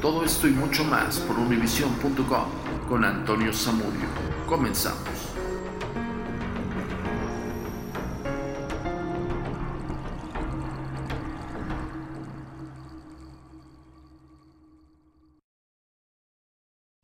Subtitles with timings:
[0.00, 2.46] Todo esto y mucho más por univision.com
[2.88, 4.08] con Antonio Samudio.
[4.46, 5.30] Comenzamos.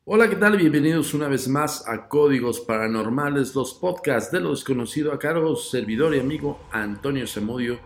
[0.07, 0.57] Hola, ¿qué tal?
[0.57, 6.15] Bienvenidos una vez más a Códigos Paranormales, los podcasts de lo desconocido a cargo servidor
[6.15, 7.79] y amigo Antonio Zamudio,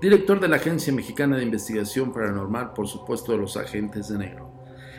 [0.00, 4.52] director de la Agencia Mexicana de Investigación Paranormal, por supuesto de los agentes de negro.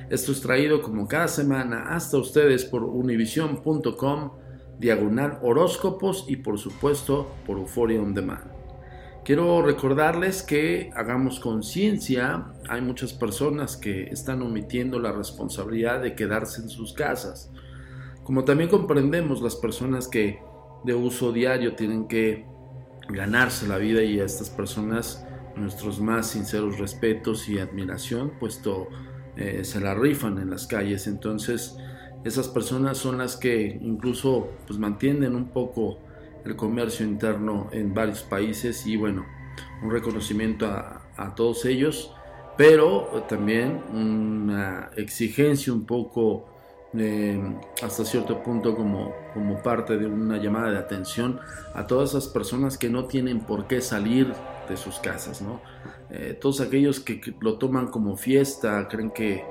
[0.10, 4.32] Esto es traído como cada semana hasta ustedes por univision.com,
[4.80, 8.58] diagonal horóscopos y por supuesto por Euphoria On Demand.
[9.24, 16.62] Quiero recordarles que hagamos conciencia, hay muchas personas que están omitiendo la responsabilidad de quedarse
[16.62, 17.52] en sus casas.
[18.24, 20.40] Como también comprendemos las personas que
[20.86, 22.46] de uso diario tienen que
[23.10, 25.26] ganarse la vida y a estas personas
[25.56, 28.90] nuestros más sinceros respetos y admiración, puesto
[29.36, 31.08] eh, se la rifan en las calles.
[31.08, 31.78] Entonces,
[32.24, 36.00] esas personas son las que incluso pues, mantienen un poco
[36.46, 39.26] el comercio interno en varios países y bueno,
[39.84, 42.14] un reconocimiento a, a todos ellos,
[42.58, 46.57] pero también una exigencia un poco
[46.94, 47.40] eh,
[47.82, 51.40] hasta cierto punto como, como parte de una llamada de atención
[51.74, 54.34] a todas esas personas que no tienen por qué salir
[54.70, 55.62] de sus casas, ¿no?
[56.10, 59.44] Eh, todos aquellos que, lo toman como fiesta, creen que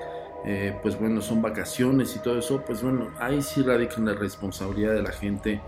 [0.45, 4.95] eh, pues bueno, son vacaciones y todo eso, pues bueno, ahí sí radica la responsabilidad
[4.95, 5.61] de la gente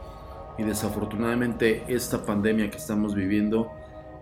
[0.56, 3.70] y desafortunadamente esta pandemia que estamos viviendo,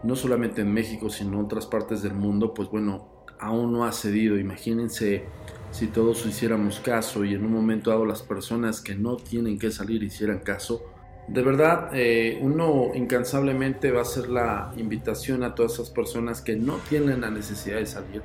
[0.03, 3.93] no solamente en México, sino en otras partes del mundo, pues bueno, aún no ha
[3.93, 4.39] cedido.
[4.39, 5.25] Imagínense
[5.71, 9.71] si todos hiciéramos caso y en un momento dado las personas que no tienen que
[9.71, 10.93] salir hicieran caso.
[11.29, 16.55] De verdad, eh, uno incansablemente va a hacer la invitación a todas esas personas que
[16.55, 18.23] no tienen la necesidad de salir.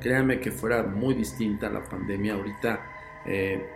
[0.00, 2.34] Créanme que fuera muy distinta la pandemia.
[2.34, 2.80] Ahorita
[3.26, 3.66] eh,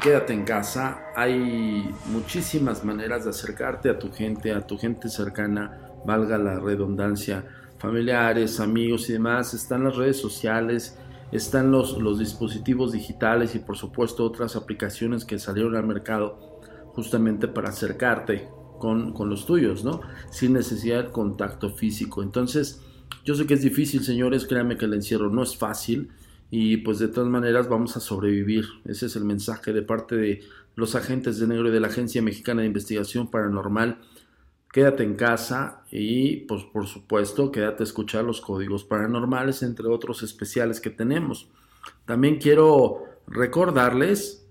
[0.00, 1.06] quédate en casa.
[1.16, 7.44] Hay muchísimas maneras de acercarte a tu gente, a tu gente cercana, valga la redundancia,
[7.84, 9.52] familiares, amigos y demás.
[9.52, 10.98] Están las redes sociales,
[11.32, 16.60] están los, los dispositivos digitales y por supuesto otras aplicaciones que salieron al mercado
[16.94, 18.48] justamente para acercarte
[18.78, 20.00] con, con los tuyos, ¿no?
[20.30, 22.22] Sin necesidad de contacto físico.
[22.22, 22.80] Entonces,
[23.24, 26.10] yo sé que es difícil, señores, créanme que el encierro no es fácil
[26.50, 28.64] y pues de todas maneras vamos a sobrevivir.
[28.86, 30.40] Ese es el mensaje de parte de
[30.74, 33.98] los agentes de negro y de la Agencia Mexicana de Investigación Paranormal.
[34.74, 40.24] Quédate en casa y pues por supuesto quédate a escuchar los códigos paranormales entre otros
[40.24, 41.48] especiales que tenemos.
[42.06, 44.48] También quiero recordarles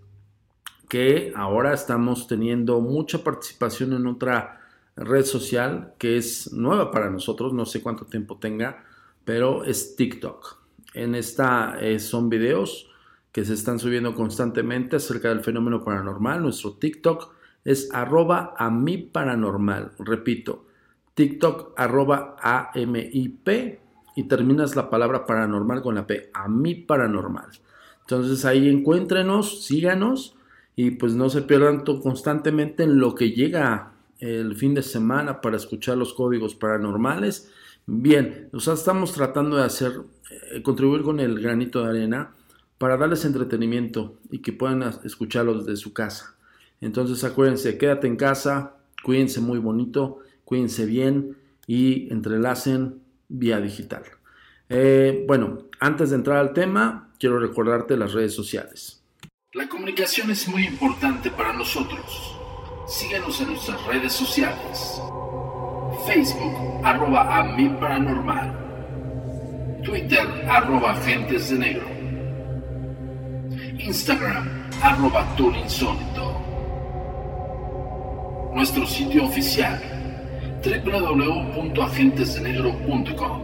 [0.88, 4.62] que ahora estamos teniendo mucha participación en otra
[4.96, 8.86] red social que es nueva para nosotros, no sé cuánto tiempo tenga,
[9.26, 10.58] pero es TikTok.
[10.94, 12.90] En esta eh, son videos
[13.34, 16.42] que se están subiendo constantemente acerca del fenómeno paranormal.
[16.42, 19.92] Nuestro TikTok es arroba a mi paranormal.
[20.00, 20.66] Repito,
[21.14, 23.80] TikTok arroba AMIP
[24.16, 27.50] y terminas la palabra paranormal con la P, a mi paranormal.
[28.02, 30.36] Entonces ahí encuéntrenos, síganos
[30.76, 35.58] y pues no se pierdan constantemente en lo que llega el fin de semana para
[35.58, 37.52] escuchar los códigos paranormales.
[37.86, 39.92] Bien, o sea, estamos tratando de hacer,
[40.32, 42.32] eh, contribuir con el granito de arena
[42.78, 46.36] para darles entretenimiento y que puedan escucharlos desde su casa.
[46.84, 54.04] Entonces acuérdense, quédate en casa, cuídense muy bonito, cuídense bien y entrelacen vía digital.
[54.68, 59.02] Eh, bueno, antes de entrar al tema, quiero recordarte las redes sociales.
[59.54, 62.36] La comunicación es muy importante para nosotros.
[62.86, 65.02] Síguenos en nuestras redes sociales.
[66.06, 68.60] Facebook, arroba a paranormal.
[69.86, 71.88] Twitter, arroba agentes de negro.
[73.80, 76.43] Instagram, arroba insólito.
[78.56, 79.82] Nuestro sitio oficial,
[80.64, 83.42] www.agentesdenegro.com.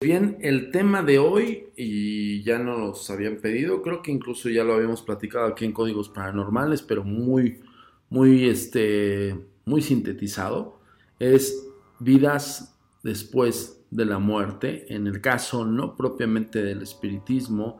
[0.00, 4.74] Bien, el tema de hoy, y ya nos habían pedido, creo que incluso ya lo
[4.74, 7.60] habíamos platicado aquí en Códigos Paranormales, pero muy,
[8.08, 10.78] muy, este, muy sintetizado,
[11.18, 11.66] es
[11.98, 17.78] vidas después de la muerte, en el caso no propiamente del espiritismo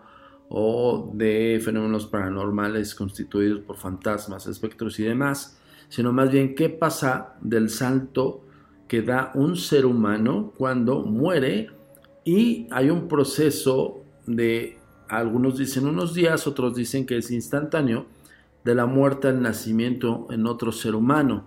[0.50, 7.34] o de fenómenos paranormales constituidos por fantasmas, espectros y demás, sino más bien qué pasa
[7.40, 8.44] del salto
[8.86, 11.70] que da un ser humano cuando muere
[12.24, 14.78] y hay un proceso de,
[15.08, 18.04] algunos dicen unos días, otros dicen que es instantáneo,
[18.64, 21.44] de la muerte al nacimiento en otro ser humano.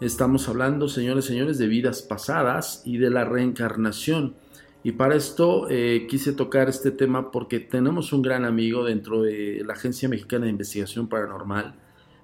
[0.00, 4.36] Estamos hablando, señores, señores, de vidas pasadas y de la reencarnación.
[4.84, 9.60] Y para esto eh, quise tocar este tema porque tenemos un gran amigo dentro de
[9.66, 11.74] la Agencia Mexicana de Investigación Paranormal,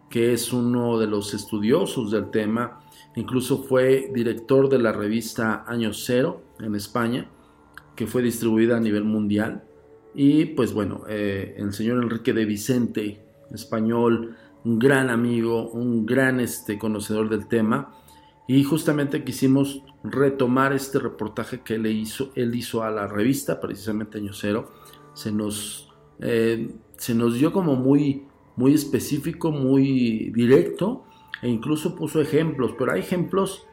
[0.08, 2.80] que es uno de los estudiosos del tema,
[3.16, 7.28] incluso fue director de la revista Año Cero en España,
[7.96, 9.64] que fue distribuida a nivel mundial.
[10.14, 13.20] Y pues bueno, eh, el señor Enrique de Vicente,
[13.52, 17.94] español, un gran amigo, un gran este, conocedor del tema.
[18.46, 24.18] Y justamente quisimos retomar este reportaje que le hizo, él hizo a la revista, precisamente
[24.18, 24.70] Año Cero.
[25.14, 28.26] Se nos, eh, se nos dio como muy,
[28.56, 31.04] muy específico, muy directo,
[31.42, 33.66] e incluso puso ejemplos, pero hay ejemplos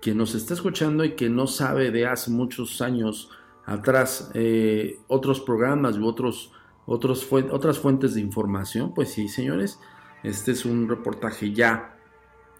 [0.00, 3.30] que nos está escuchando y que no sabe de hace muchos años
[3.64, 6.52] atrás eh, otros programas u otros,
[6.86, 9.80] otros otras fuentes de información, pues sí, señores,
[10.26, 11.96] este es un reportaje ya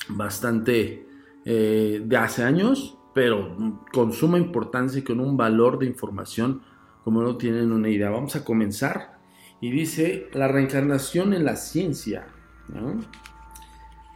[0.09, 1.09] bastante
[1.45, 6.63] eh, de hace años, pero con suma importancia y con un valor de información
[7.03, 8.11] como no tienen una idea.
[8.11, 9.19] Vamos a comenzar
[9.61, 12.29] y dice la reencarnación en la ciencia.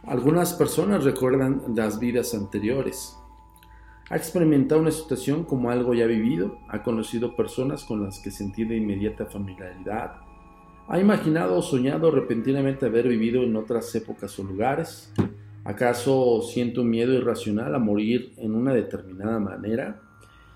[0.05, 3.17] Algunas personas recuerdan las vidas anteriores.
[4.09, 8.65] Ha experimentado una situación como algo ya vivido, ha conocido personas con las que sentía
[8.65, 10.30] de inmediata familiaridad,
[10.91, 15.09] ¿Ha imaginado o soñado repentinamente haber vivido en otras épocas o lugares?
[15.63, 20.01] ¿Acaso siento un miedo irracional a morir en una determinada manera?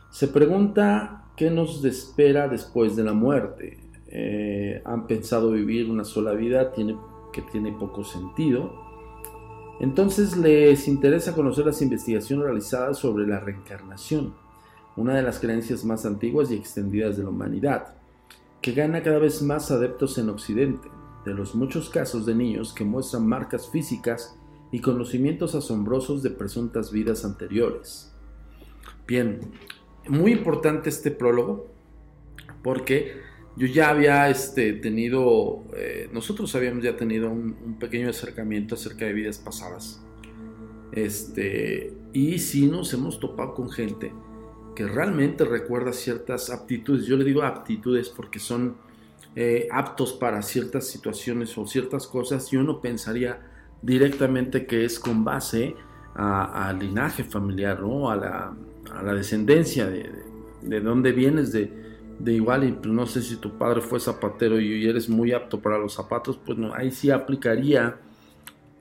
[0.10, 3.80] Se pregunta qué nos espera después de la muerte.
[4.10, 6.74] Eh, ¿Han pensado vivir una sola vida
[7.32, 8.74] que tiene poco sentido?
[9.80, 14.34] Entonces les interesa conocer las investigaciones realizadas sobre la reencarnación,
[14.98, 17.96] una de las creencias más antiguas y extendidas de la humanidad
[18.62, 20.88] que gana cada vez más adeptos en Occidente,
[21.26, 24.38] de los muchos casos de niños que muestran marcas físicas
[24.72, 28.14] y conocimientos asombrosos de presuntas vidas anteriores.
[29.08, 29.40] Bien,
[30.08, 31.72] muy importante este prólogo,
[32.64, 33.22] porque
[33.56, 39.14] yo ya había este, tenido, eh, nosotros habíamos ya tenido un, pequeño acercamiento acerca de
[39.14, 40.02] vidas pasadas.
[40.92, 44.12] Este, y sí nos hemos topado con gente
[44.76, 47.06] que realmente recuerda ciertas aptitudes.
[47.06, 48.76] Yo le digo aptitudes porque son
[49.36, 53.40] eh, aptos para ciertas situaciones o ciertas cosas y uno pensaría
[53.82, 55.76] directamente que es con base
[56.16, 58.10] al linaje familiar, ¿no?
[58.10, 60.10] a, la, descendencia, de,
[60.62, 61.70] de, dónde vienes, de,
[62.28, 65.78] igual, y pues, no sé si tu padre fue zapatero y eres muy apto para
[65.78, 67.98] los zapatos, pues no, ahí sí aplicaría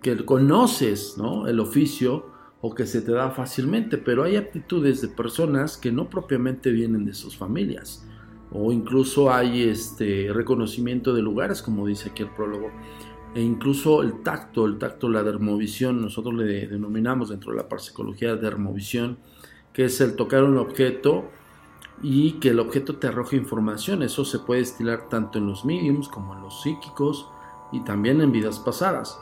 [0.00, 1.48] que conoces ¿no?
[1.48, 2.33] el oficio
[2.66, 7.04] o que se te da fácilmente, pero hay aptitudes de personas que no propiamente vienen
[7.04, 8.06] de sus familias
[8.54, 12.70] o incluso hay este reconocimiento de lugares, como dice aquí el prólogo,
[13.34, 18.36] e incluso el tacto, el tacto, la dermovisión, nosotros le denominamos dentro de la parapsicología
[18.36, 19.18] dermovisión,
[19.72, 21.24] que es el tocar un objeto
[22.00, 24.04] y que el objeto te arroje información.
[24.04, 27.28] Eso se puede estilar tanto en los mediums como en los psíquicos
[27.72, 29.18] y también en vidas pasadas.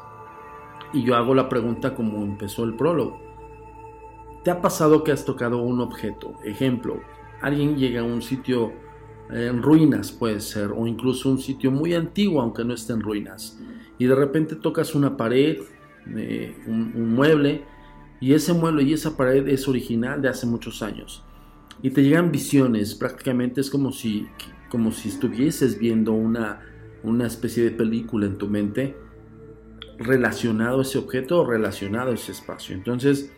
[0.93, 3.32] Y yo hago la pregunta como empezó el prólogo.
[4.45, 6.35] ¿Te ha pasado que has tocado un objeto?
[6.45, 7.01] Ejemplo,
[7.41, 8.73] alguien llega a un sitio
[9.33, 13.59] en ruinas puede ser, o incluso un sitio muy antiguo aunque no esté en ruinas.
[13.99, 15.59] Y de repente tocas una pared,
[16.17, 17.65] eh, un, mueble,
[18.21, 21.25] y ese mueble y esa pared es original de hace muchos años.
[21.83, 24.29] Y te llegan visiones, prácticamente es como si,
[24.71, 26.61] como si estuvieses viendo una,
[27.03, 28.97] una especie de película en tu mente
[29.99, 32.75] relacionado a ese objeto o relacionado a ese espacio.
[32.75, 33.33] Entonces,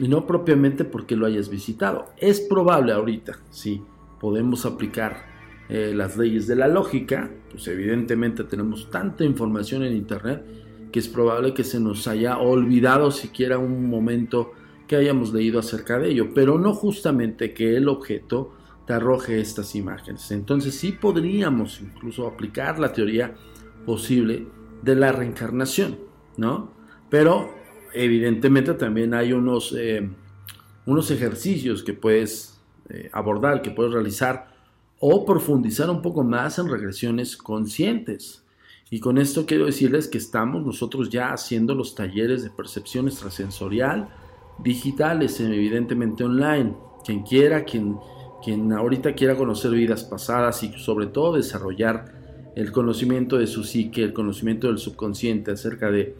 [0.00, 2.06] y no propiamente porque lo hayas visitado.
[2.16, 3.82] Es probable ahorita, sí,
[4.18, 5.24] podemos aplicar
[5.68, 10.42] eh, las leyes de la lógica, pues evidentemente tenemos tanta información en Internet
[10.90, 14.52] que es probable que se nos haya olvidado siquiera un momento
[14.88, 18.54] que hayamos leído acerca de ello, pero no justamente que el objeto
[18.86, 20.30] te arroje estas imágenes.
[20.32, 23.34] Entonces sí podríamos incluso aplicar la teoría
[23.86, 24.48] posible
[24.82, 25.98] de la reencarnación,
[26.36, 26.72] ¿no?
[27.08, 27.59] Pero
[27.92, 30.08] evidentemente también hay unos, eh,
[30.86, 34.50] unos ejercicios que puedes eh, abordar, que puedes realizar
[34.98, 38.44] o profundizar un poco más en regresiones conscientes.
[38.90, 44.08] Y con esto quiero decirles que estamos nosotros ya haciendo los talleres de percepción extrasensorial
[44.58, 46.74] digitales, evidentemente online.
[47.04, 47.96] Quien quiera, quien,
[48.42, 54.02] quien ahorita quiera conocer vidas pasadas y sobre todo desarrollar el conocimiento de su psique,
[54.02, 56.16] el conocimiento del subconsciente acerca de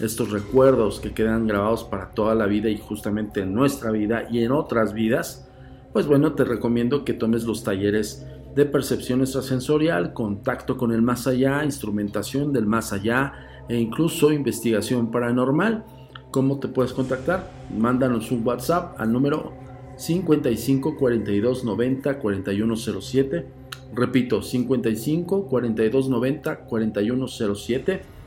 [0.00, 4.42] estos recuerdos que quedan grabados para toda la vida y justamente en nuestra vida y
[4.42, 5.48] en otras vidas,
[5.92, 11.26] pues bueno, te recomiendo que tomes los talleres de percepción extrasensorial, contacto con el más
[11.26, 13.32] allá, instrumentación del más allá
[13.68, 15.84] e incluso investigación paranormal.
[16.30, 17.50] ¿Cómo te puedes contactar?
[17.76, 19.52] Mándanos un WhatsApp al número
[19.96, 23.46] 55 42 90 4107.
[23.94, 28.21] Repito, 55 42 90 4107.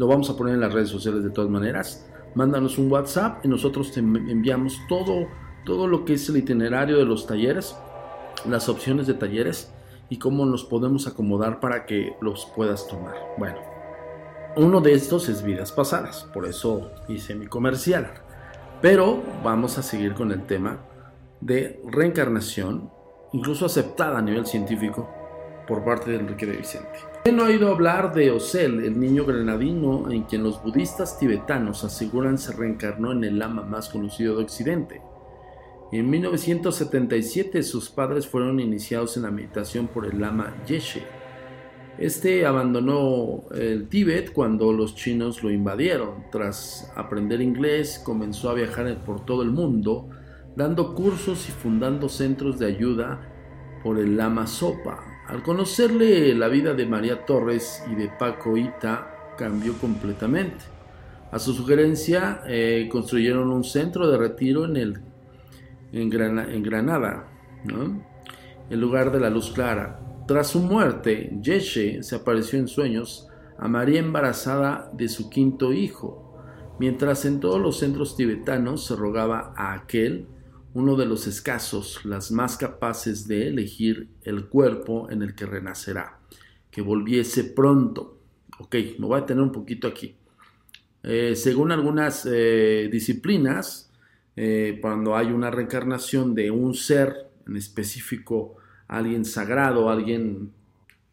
[0.00, 2.08] Lo vamos a poner en las redes sociales de todas maneras.
[2.34, 5.26] Mándanos un WhatsApp y nosotros te enviamos todo
[5.66, 7.76] todo lo que es el itinerario de los talleres,
[8.48, 9.74] las opciones de talleres
[10.08, 13.14] y cómo nos podemos acomodar para que los puedas tomar.
[13.36, 13.58] Bueno,
[14.56, 18.10] uno de estos es vidas pasadas, por eso hice mi comercial.
[18.80, 20.78] Pero vamos a seguir con el tema
[21.42, 22.90] de reencarnación,
[23.34, 25.10] incluso aceptada a nivel científico
[25.68, 27.09] por parte de Enrique de Vicente.
[27.22, 31.84] ¿Quién no ha oído hablar de Osel, el niño granadino en quien los budistas tibetanos
[31.84, 35.02] aseguran se reencarnó en el lama más conocido de Occidente?
[35.92, 41.02] En 1977 sus padres fueron iniciados en la meditación por el lama Yeshe.
[41.98, 46.24] Este abandonó el Tíbet cuando los chinos lo invadieron.
[46.32, 50.08] Tras aprender inglés, comenzó a viajar por todo el mundo,
[50.56, 53.20] dando cursos y fundando centros de ayuda
[53.82, 55.09] por el lama Sopa.
[55.30, 60.64] Al conocerle la vida de María Torres y de Paco Ita, cambió completamente.
[61.30, 65.00] A su sugerencia, eh, construyeron un centro de retiro en el
[65.92, 67.28] en, Granada,
[67.64, 70.00] en lugar de la luz clara.
[70.26, 76.42] Tras su muerte, Yeshe se apareció en sueños a María embarazada de su quinto hijo,
[76.80, 80.26] mientras en todos los centros tibetanos se rogaba a aquel,
[80.74, 86.18] uno de los escasos, las más capaces de elegir el cuerpo en el que renacerá,
[86.70, 88.18] que volviese pronto.
[88.58, 90.14] Ok, me voy a tener un poquito aquí.
[91.02, 93.90] Eh, según algunas eh, disciplinas,
[94.36, 100.52] eh, cuando hay una reencarnación de un ser en específico, alguien sagrado, alguien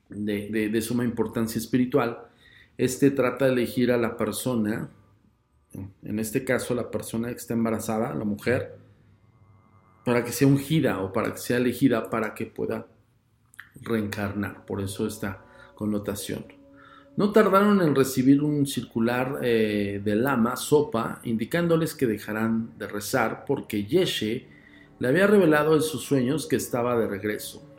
[0.10, 2.20] de, suma importancia espiritual,
[2.78, 4.90] este trata de elegir a la persona,
[6.04, 8.78] en este caso la persona que está embarazada, la mujer,
[10.08, 12.88] para que sea ungida o para que sea elegida para que pueda
[13.82, 14.66] reencarnar.
[14.66, 15.44] Por eso esta
[15.76, 16.46] connotación.
[17.18, 23.44] No tardaron en recibir un circular eh, de lama, Sopa, indicándoles que dejarán de rezar
[23.46, 24.48] porque Yeshe
[24.98, 27.70] le había revelado en sus sueños que estaba de regreso.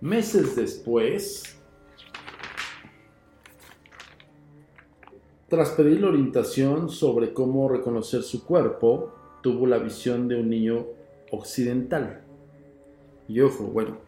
[0.00, 1.54] Meses después,
[5.48, 9.12] tras pedirle orientación sobre cómo reconocer su cuerpo,
[9.42, 10.86] tuvo la visión de un niño
[11.30, 12.24] occidental.
[13.28, 13.98] Y ojo, bueno,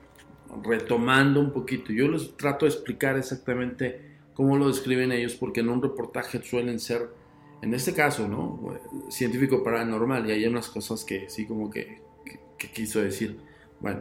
[0.63, 5.69] retomando un poquito, yo les trato de explicar exactamente cómo lo describen ellos, porque en
[5.69, 7.11] un reportaje suelen ser
[7.63, 8.77] en este caso, ¿no?
[9.09, 12.01] Científico paranormal, y hay unas cosas que sí como que,
[12.75, 13.39] quiso decir.
[13.81, 14.01] Bueno,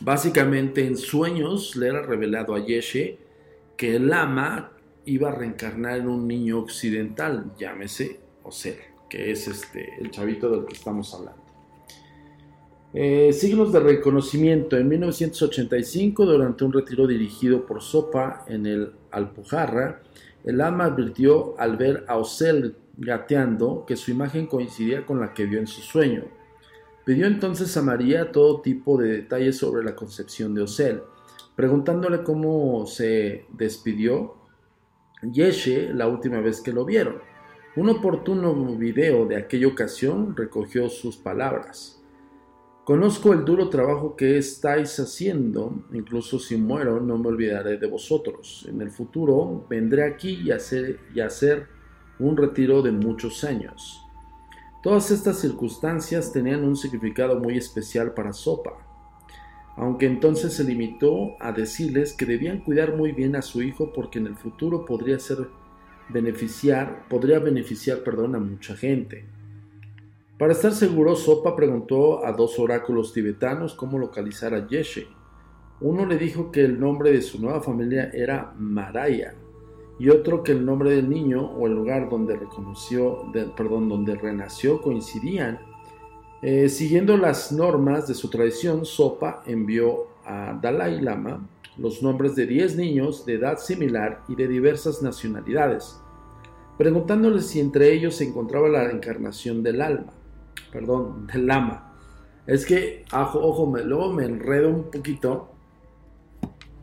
[0.00, 3.18] básicamente en sueños le era revelado a Yeshe
[3.76, 4.72] que el ama
[5.04, 8.76] iba a reencarnar en un niño occidental, llámese Osel,
[9.10, 11.43] que es este, el chavito del que estamos hablando.
[12.96, 14.76] Eh, signos de reconocimiento.
[14.76, 20.00] En 1985, durante un retiro dirigido por Sopa en el Alpujarra,
[20.44, 25.44] el ama advirtió al ver a Osel gateando que su imagen coincidía con la que
[25.44, 26.22] vio en su sueño.
[27.04, 31.02] Pidió entonces a María todo tipo de detalles sobre la concepción de Osel,
[31.56, 34.36] preguntándole cómo se despidió
[35.20, 37.16] Yeshe la última vez que lo vieron.
[37.74, 42.03] Un oportuno video de aquella ocasión recogió sus palabras.
[42.84, 48.66] Conozco el duro trabajo que estáis haciendo, incluso si muero no me olvidaré de vosotros.
[48.68, 51.66] En el futuro vendré aquí y hacer, y hacer
[52.18, 54.02] un retiro de muchos años.
[54.82, 58.76] Todas estas circunstancias tenían un significado muy especial para Sopa,
[59.78, 64.18] aunque entonces se limitó a decirles que debían cuidar muy bien a su hijo porque
[64.18, 65.48] en el futuro podría ser
[66.10, 69.24] beneficiar, podría beneficiar, perdón, a mucha gente.
[70.44, 75.08] Para estar seguro, Sopa preguntó a dos oráculos tibetanos cómo localizar a Yeshe.
[75.80, 79.36] Uno le dijo que el nombre de su nueva familia era Maraya
[79.98, 84.82] y otro que el nombre del niño o el lugar donde reconoció, perdón, donde renació
[84.82, 85.60] coincidían.
[86.42, 91.48] Eh, siguiendo las normas de su tradición, Sopa envió a Dalai Lama
[91.78, 95.98] los nombres de 10 niños de edad similar y de diversas nacionalidades,
[96.76, 100.12] preguntándole si entre ellos se encontraba la encarnación del alma
[100.72, 101.92] perdón, del lama.
[102.46, 105.50] Es que, ojo, me, luego me enredo un poquito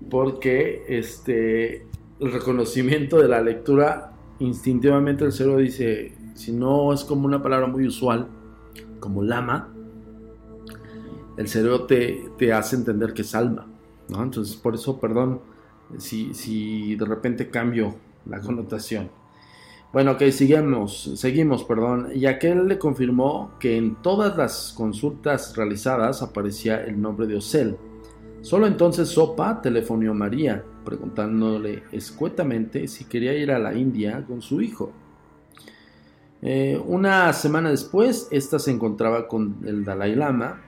[0.09, 1.85] porque este,
[2.19, 7.67] el reconocimiento de la lectura, instintivamente el cerebro dice, si no es como una palabra
[7.67, 8.27] muy usual,
[8.99, 9.73] como lama,
[11.37, 13.67] el cerebro te, te hace entender que es alma.
[14.09, 14.23] ¿no?
[14.23, 15.41] Entonces, por eso, perdón
[15.97, 19.09] si, si de repente cambio la connotación.
[19.93, 22.11] Bueno, ok, seguimos, seguimos, perdón.
[22.15, 27.77] Y aquel le confirmó que en todas las consultas realizadas aparecía el nombre de Osel.
[28.39, 34.41] Solo entonces Sopa telefonó a María, preguntándole escuetamente si quería ir a la India con
[34.41, 34.93] su hijo.
[36.41, 40.61] Eh, una semana después, ésta se encontraba con el Dalai Lama,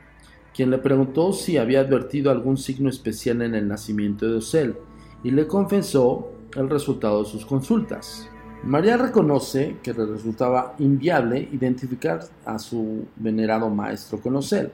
[0.53, 4.75] quien le preguntó si había advertido algún signo especial en el nacimiento de Osel,
[5.23, 8.29] y le confesó el resultado de sus consultas.
[8.63, 14.71] María reconoce que le resultaba inviable identificar a su venerado maestro Conocer,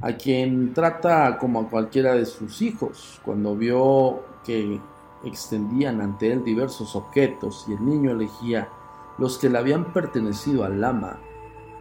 [0.00, 3.20] a quien trata como a cualquiera de sus hijos.
[3.22, 4.80] Cuando vio que
[5.26, 8.68] extendían ante él diversos objetos y el niño elegía
[9.18, 11.18] los que le habían pertenecido al lama,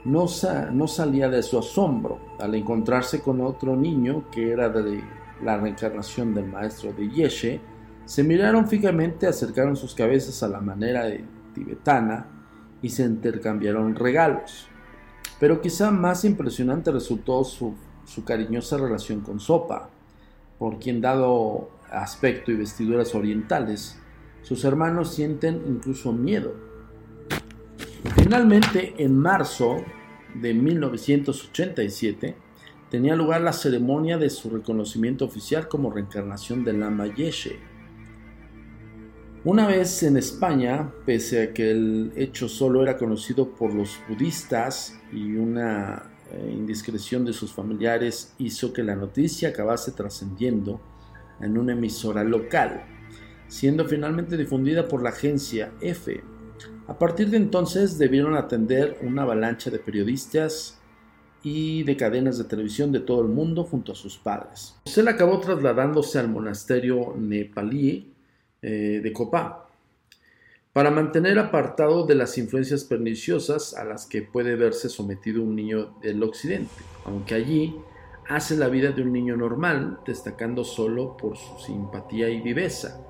[0.03, 0.25] no,
[0.73, 5.01] no salía de su asombro al encontrarse con otro niño que era de
[5.41, 7.61] la reencarnación del maestro de Yeshe,
[8.03, 11.25] se miraron fijamente, acercaron sus cabezas a la manera de
[11.57, 12.27] tibetana
[12.81, 14.67] y se intercambiaron regalos.
[15.39, 19.89] Pero quizá más impresionante resultó su, su cariñosa relación con Sopa,
[20.57, 23.99] por quien dado aspecto y vestiduras orientales,
[24.41, 26.55] sus hermanos sienten incluso miedo.
[28.15, 29.77] Finalmente, en marzo
[30.33, 32.35] de 1987,
[32.89, 37.59] tenía lugar la ceremonia de su reconocimiento oficial como reencarnación del Lama Yeshe,
[39.47, 44.99] una vez en España, pese a que el hecho solo era conocido por los budistas
[45.13, 50.81] y una eh, indiscreción de sus familiares hizo que la noticia acabase trascendiendo
[51.39, 52.83] en una emisora local,
[53.47, 56.21] siendo finalmente difundida por la agencia F.
[56.87, 60.77] A partir de entonces debieron atender una avalancha de periodistas
[61.41, 64.75] y de cadenas de televisión de todo el mundo junto a sus padres.
[64.93, 68.16] Él acabó trasladándose al monasterio nepalí
[68.61, 69.67] eh, de Copá,
[70.73, 75.95] para mantener apartado de las influencias perniciosas a las que puede verse sometido un niño
[76.01, 77.75] del occidente, aunque allí
[78.29, 83.01] hace la vida de un niño normal, destacando solo por su simpatía y viveza.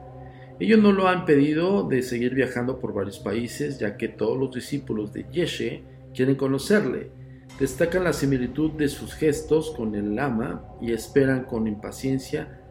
[0.59, 4.53] Ellos no lo han pedido de seguir viajando por varios países, ya que todos los
[4.53, 5.83] discípulos de Yeshe
[6.15, 7.11] quieren conocerle.
[7.59, 12.61] Destacan la similitud de sus gestos con el lama y esperan con impaciencia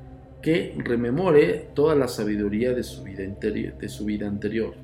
[0.46, 4.74] que rememore toda la sabiduría de su vida, de su vida anterior.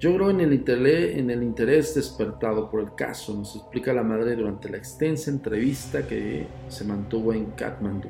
[0.00, 4.78] Yo creo en el, interés, despertado por el caso, nos explica la madre durante la
[4.78, 8.08] extensa entrevista que se mantuvo en Kathmandu.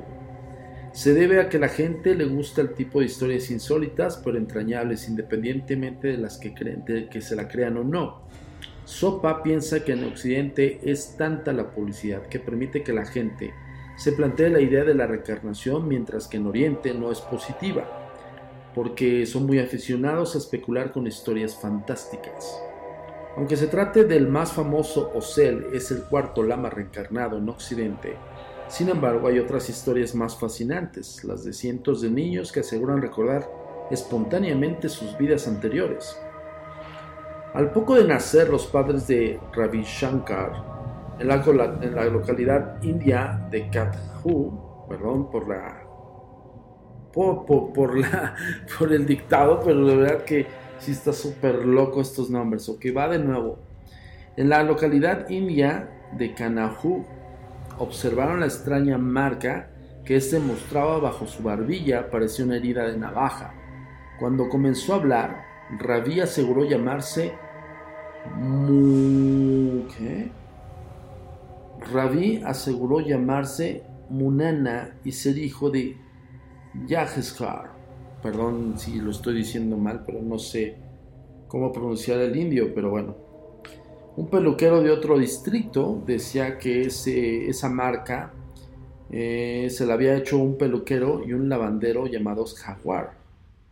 [0.91, 5.07] Se debe a que la gente le gusta el tipo de historias insólitas pero entrañables
[5.07, 6.55] independientemente de las que,
[7.11, 8.23] que se la crean o no.
[8.85, 13.53] Sopa piensa que en Occidente es tanta la publicidad que permite que la gente
[13.95, 17.85] se plantee la idea de la reencarnación mientras que en Oriente no es positiva,
[18.73, 22.59] porque son muy aficionados a especular con historias fantásticas.
[23.37, 28.15] Aunque se trate del más famoso Ocel, es el cuarto lama reencarnado en Occidente,
[28.67, 33.49] sin embargo hay otras historias más fascinantes, las de cientos de niños que aseguran recordar
[33.91, 36.19] espontáneamente sus vidas anteriores.
[37.53, 40.74] Al poco de nacer, los padres de Ravi Shankar,
[41.19, 45.81] en la, localidad india de Kathu, perdón por la
[47.13, 48.35] por, la,
[48.77, 50.47] por el dictado, pero de verdad que
[50.79, 52.67] sí está súper loco estos nombres.
[52.67, 53.59] Ok, va de nuevo.
[54.35, 57.05] En la localidad india de Kanahu,
[57.77, 59.69] observaron la extraña marca
[60.03, 63.53] que éste mostraba bajo su barbilla, parecía una herida de navaja.
[64.19, 65.45] Cuando comenzó a hablar,
[65.79, 67.33] Ravi aseguró llamarse
[69.97, 70.31] ¿Qué?
[71.91, 75.97] Ravi aseguró llamarse Munana y ser hijo de
[76.87, 77.71] Yajeskar.
[78.21, 80.75] Perdón si lo estoy diciendo mal, pero no sé
[81.47, 83.15] cómo pronunciar el indio, pero bueno.
[84.17, 88.31] Un peluquero de otro distrito decía que ese, esa marca
[89.11, 93.13] eh, se la había hecho un peluquero y un lavandero llamados Jaguar.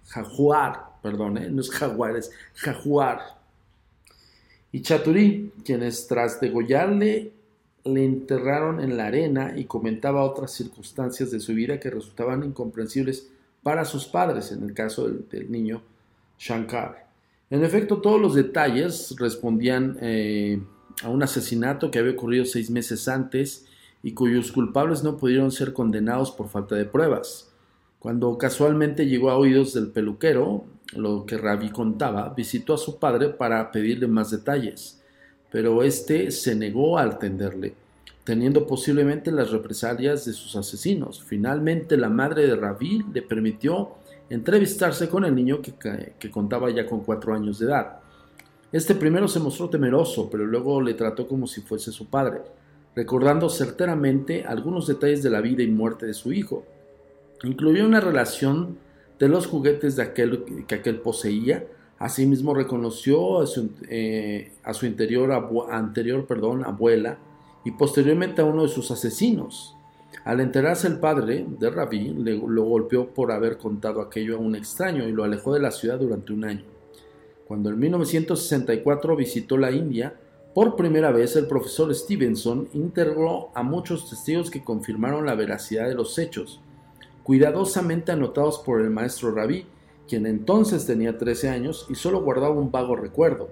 [0.06, 3.44] Jaguar, perdón, eh, no es Jaguar, es Jaguar
[4.74, 7.32] y Chaturí, quienes tras degollarle
[7.86, 13.30] le enterraron en la arena y comentaba otras circunstancias de su vida que resultaban incomprensibles
[13.62, 15.82] para sus padres, en el caso del, niño
[16.38, 17.08] Shankar.
[17.50, 20.62] En efecto, todos los detalles respondían eh,
[21.02, 23.66] a un asesinato que había ocurrido seis meses antes
[24.02, 27.50] y cuyos culpables no pudieron ser condenados por falta de pruebas.
[28.00, 33.30] Cuando casualmente llegó a oídos del peluquero, lo que Ravi contaba, visitó a su padre
[33.30, 35.02] para pedirle más detalles,
[35.54, 37.76] pero éste se negó a atenderle,
[38.24, 41.22] teniendo posiblemente las represalias de sus asesinos.
[41.22, 43.92] Finalmente la madre de Ravi le permitió
[44.32, 48.00] entrevistarse con el niño que, contaba ya con cuatro años de edad.
[48.72, 52.42] Este primero se mostró temeroso, pero luego le trató como si fuese su padre,
[52.96, 56.66] recordando certeramente algunos detalles de la vida y muerte de su hijo.
[57.44, 58.80] Incluyó una relación
[59.20, 61.68] de los juguetes que aquel poseía.
[62.04, 67.18] Asimismo reconoció a su, eh, a su anterior abuela
[67.64, 69.78] y posteriormente a uno de sus asesinos.
[70.26, 74.54] Al enterarse el padre de Rabí, le, lo golpeó por haber contado aquello a un
[74.54, 76.66] extraño y lo alejó de la ciudad durante un año.
[77.48, 80.14] Cuando en 1964 visitó la India,
[80.54, 85.96] por primera vez el profesor Stevenson interrogó a muchos testigos que confirmaron la veracidad de
[85.96, 86.60] los hechos
[87.24, 89.66] cuidadosamente anotados por el maestro Rabí,
[90.08, 93.50] quien entonces tenía 13 años y solo guardaba un vago recuerdo.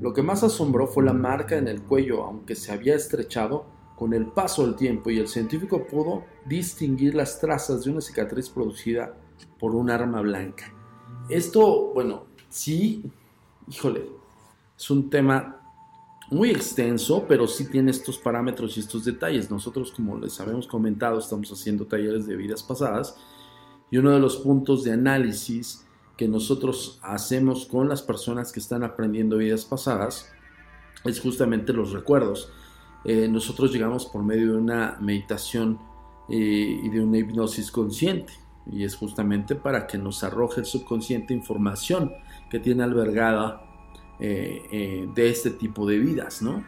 [0.00, 3.66] Lo que más asombró fue la marca en el cuello, aunque se había estrechado
[3.96, 8.48] con el paso del tiempo y el científico pudo distinguir las trazas de una cicatriz
[8.48, 9.14] producida
[9.58, 10.72] por un arma blanca.
[11.28, 13.10] Esto, bueno, sí,
[13.68, 14.10] híjole,
[14.76, 15.60] es un tema
[16.30, 19.50] muy extenso, pero sí tiene estos parámetros y estos detalles.
[19.50, 23.16] Nosotros, como les habíamos comentado, estamos haciendo talleres de vidas pasadas
[23.90, 28.84] y uno de los puntos de análisis que nosotros hacemos con las personas que están
[28.84, 30.30] aprendiendo vidas pasadas
[31.04, 32.50] es justamente los recuerdos.
[33.04, 35.78] Eh, nosotros llegamos por medio de una meditación
[36.28, 38.32] eh, y de una hipnosis consciente
[38.66, 42.12] y es justamente para que nos arroje el subconsciente información
[42.50, 43.62] que tiene albergada
[44.18, 46.64] eh, de este tipo de vidas, ¿no?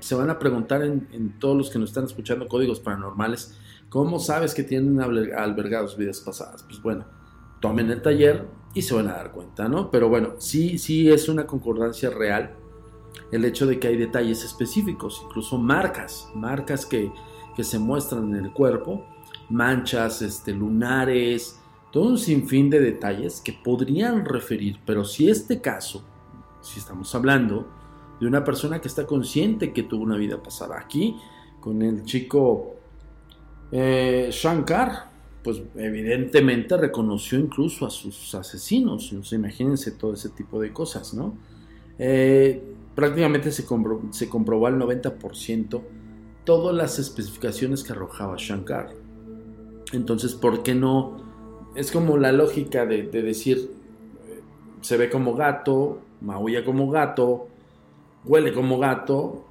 [0.00, 4.54] se van a preguntar en, todos los que nos están escuchando códigos paranormales, ¿cómo sabes
[4.54, 6.62] que tienen albergados vidas pasadas?
[6.62, 7.04] Pues bueno,
[7.60, 9.90] tomen el taller y se van a dar cuenta, ¿no?
[9.90, 12.54] Pero bueno, sí, sí es una concordancia real
[13.32, 17.10] el hecho de que hay detalles específicos, incluso marcas, marcas que,
[17.56, 19.04] que se muestran en el cuerpo,
[19.48, 21.58] manchas, este, lunares,
[21.90, 26.04] todo un sinfín de detalles que podrían referir, pero si este caso
[26.66, 27.66] si estamos hablando
[28.20, 30.78] de una persona que está consciente que tuvo una vida pasada.
[30.78, 31.16] Aquí,
[31.60, 32.75] con el chico
[33.72, 35.10] eh, Shankar,
[35.42, 39.12] pues evidentemente reconoció incluso a sus asesinos.
[39.32, 41.36] imagínense todo ese tipo de cosas, ¿no?
[41.98, 42.62] Eh,
[42.94, 45.82] prácticamente se, comprobó al 90%
[46.44, 48.94] todas las especificaciones que arrojaba Shankar.
[49.92, 51.24] Entonces, ¿por qué no?
[51.74, 53.70] Es como la lógica de, de decir,
[54.80, 57.48] se ve como gato, maulla como gato,
[58.24, 59.44] huele como gato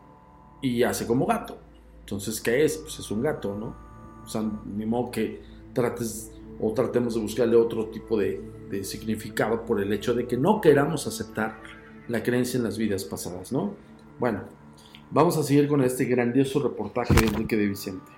[0.61, 1.57] y hace como gato.
[2.01, 2.77] Entonces, ¿qué es?
[2.77, 3.84] Pues es un gato, ¿no?
[4.25, 5.41] O sea, ni modo que
[5.73, 8.41] trates o tratemos de buscarle otro tipo de,
[8.83, 11.61] significado por el hecho de que no queramos aceptar
[12.09, 13.73] la creencia en las vidas pasadas, ¿no?
[14.19, 14.41] Bueno,
[15.11, 18.11] vamos a seguir con este grandioso reportaje de Enrique de Vicente.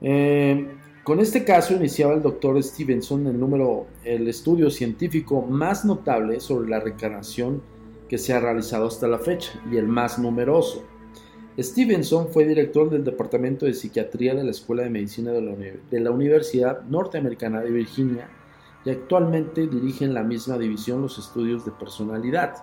[0.00, 0.68] Eh,
[1.04, 6.70] con este caso iniciaba el doctor Stevenson el número, el estudio científico más notable sobre
[6.70, 7.60] la reencarnación
[8.08, 10.84] que se ha realizado hasta la fecha y el más numeroso.
[11.58, 16.00] Stevenson fue director del Departamento de Psiquiatría de la Escuela de Medicina de la, de
[16.00, 18.28] la Universidad Norteamericana de Virginia
[18.84, 22.54] y actualmente dirige en la misma división los estudios de personalidad.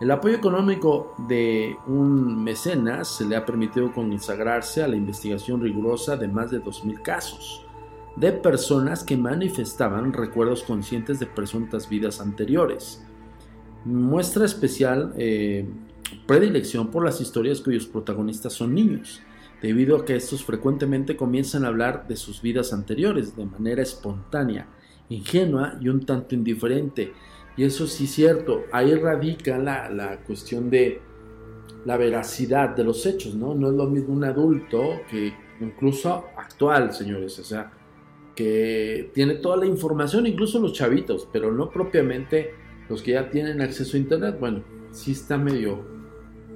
[0.00, 6.16] El apoyo económico de un mecenas se le ha permitido consagrarse a la investigación rigurosa
[6.16, 7.66] de más de 2.000 casos
[8.16, 13.02] de personas que manifestaban recuerdos conscientes de presuntas vidas anteriores.
[13.84, 15.66] Muestra especial eh,
[16.26, 19.22] predilección por las historias cuyos protagonistas son niños,
[19.62, 24.66] debido a que estos frecuentemente comienzan a hablar de sus vidas anteriores de manera espontánea,
[25.08, 27.12] ingenua y un tanto indiferente,
[27.56, 31.00] y eso sí es cierto, ahí radica la, cuestión de
[31.84, 33.54] la veracidad de los hechos, ¿no?
[33.54, 37.72] No es lo mismo un adulto que incluso actual, señores, o sea,
[38.34, 42.54] que tiene toda la información, incluso los chavitos, pero no propiamente
[42.90, 44.36] los que ya tienen acceso a Internet.
[44.38, 45.82] Bueno, sí está medio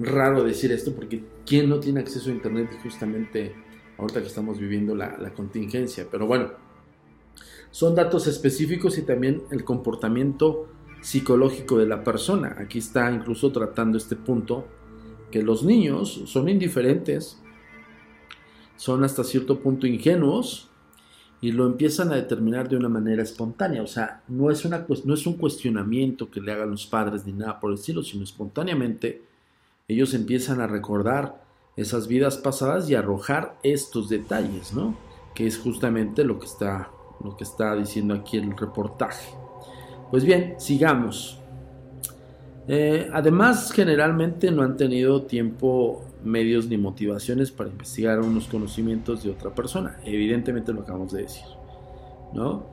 [0.00, 3.54] raro decir esto porque ¿quién no tiene acceso a Internet justamente
[3.96, 6.08] ahorita que estamos viviendo la, la contingencia?
[6.10, 6.50] Pero bueno,
[7.70, 10.68] son datos específicos y también el comportamiento
[11.00, 12.56] psicológico de la persona.
[12.58, 14.66] Aquí está incluso tratando este punto,
[15.30, 17.40] que los niños son indiferentes,
[18.76, 20.70] son hasta cierto punto ingenuos
[21.44, 23.82] y lo empiezan a determinar de una manera espontánea.
[23.82, 27.34] O sea, no es, una, no es un cuestionamiento que le hagan los padres ni
[27.34, 29.20] nada por el estilo, sino espontáneamente
[29.86, 31.44] ellos empiezan a recordar
[31.76, 34.96] esas vidas pasadas y arrojar estos detalles, ¿no?
[35.34, 36.88] Que es justamente lo que está,
[37.22, 39.34] lo que está diciendo aquí el reportaje.
[40.10, 41.38] Pues bien, sigamos.
[42.68, 49.30] Eh, además, generalmente no han tenido tiempo, medios ni motivaciones para investigar unos conocimientos de
[49.30, 49.98] otra persona.
[50.04, 51.44] Evidentemente lo acabamos de decir.
[52.32, 52.66] ¿no?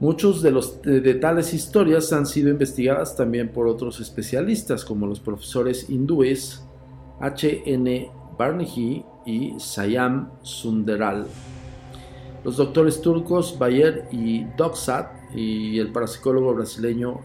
[0.00, 5.20] Muchos de, los, de, tales historias han sido investigadas también por otros especialistas, como los
[5.20, 6.64] profesores hindúes
[7.20, 8.10] H.N.
[8.38, 11.26] Barnegi y Sayam Sunderal.
[12.42, 17.20] Los doctores turcos Bayer y Doksat y el parapsicólogo brasileño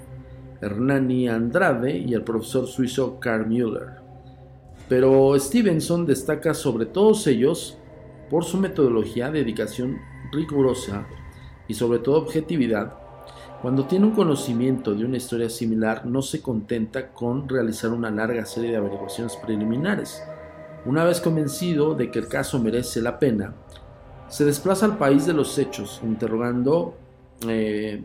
[0.61, 4.04] Hernani Andrade y el profesor suizo Carl Müller.
[4.87, 7.77] Pero Stevenson destaca sobre todos ellos
[8.29, 9.99] por su metodología, dedicación
[10.31, 11.07] rigurosa
[11.67, 12.93] y sobre todo objetividad.
[13.61, 18.45] Cuando tiene un conocimiento de una historia similar, no se contenta con realizar una larga
[18.45, 20.21] serie de averiguaciones preliminares.
[20.85, 23.55] Una vez convencido de que el caso merece la pena,
[24.27, 26.95] se desplaza al país de los hechos, interrogando
[27.47, 28.03] eh,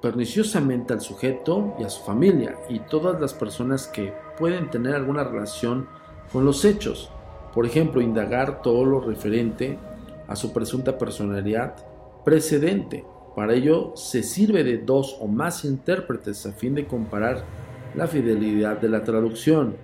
[0.00, 5.24] perniciosamente al sujeto y a su familia y todas las personas que pueden tener alguna
[5.24, 5.88] relación
[6.32, 7.10] con los hechos.
[7.54, 9.78] Por ejemplo, indagar todo lo referente
[10.28, 11.74] a su presunta personalidad
[12.24, 13.04] precedente.
[13.34, 17.44] Para ello se sirve de dos o más intérpretes a fin de comparar
[17.94, 19.76] la fidelidad de la traducción,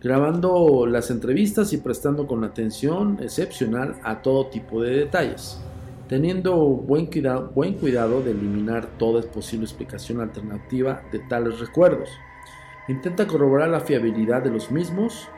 [0.00, 5.60] grabando las entrevistas y prestando con atención excepcional a todo tipo de detalles
[6.08, 12.10] teniendo buen cuidado, buen cuidado de eliminar toda posible explicación alternativa de tales recuerdos.
[12.88, 15.28] Intenta corroborar la fiabilidad de los mismos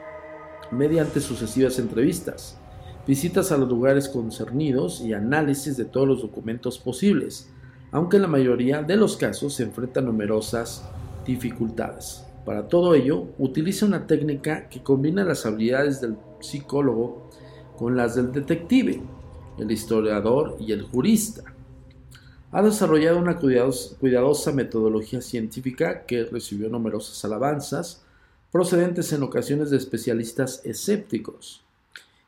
[0.71, 2.59] mediante sucesivas entrevistas,
[3.07, 7.51] visitas a los lugares concernidos y análisis de todos los documentos posibles,
[7.91, 10.85] aunque en la mayoría de los casos se enfrenta a numerosas
[11.27, 12.25] dificultades.
[12.45, 17.31] Para todo ello, utiliza una técnica que combina las habilidades del psicólogo
[17.77, 19.01] con las del detective,
[19.59, 21.43] el historiador y el jurista.
[22.51, 28.03] Ha desarrollado una cuidadosa metodología científica que recibió numerosas alabanzas,
[28.51, 31.63] procedentes en ocasiones de especialistas escépticos.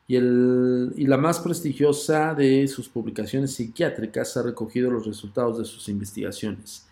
[0.07, 5.87] Y, y, la más prestigiosa de sus publicaciones psiquiátricas ha recogido los resultados de sus
[5.87, 6.85] investigaciones.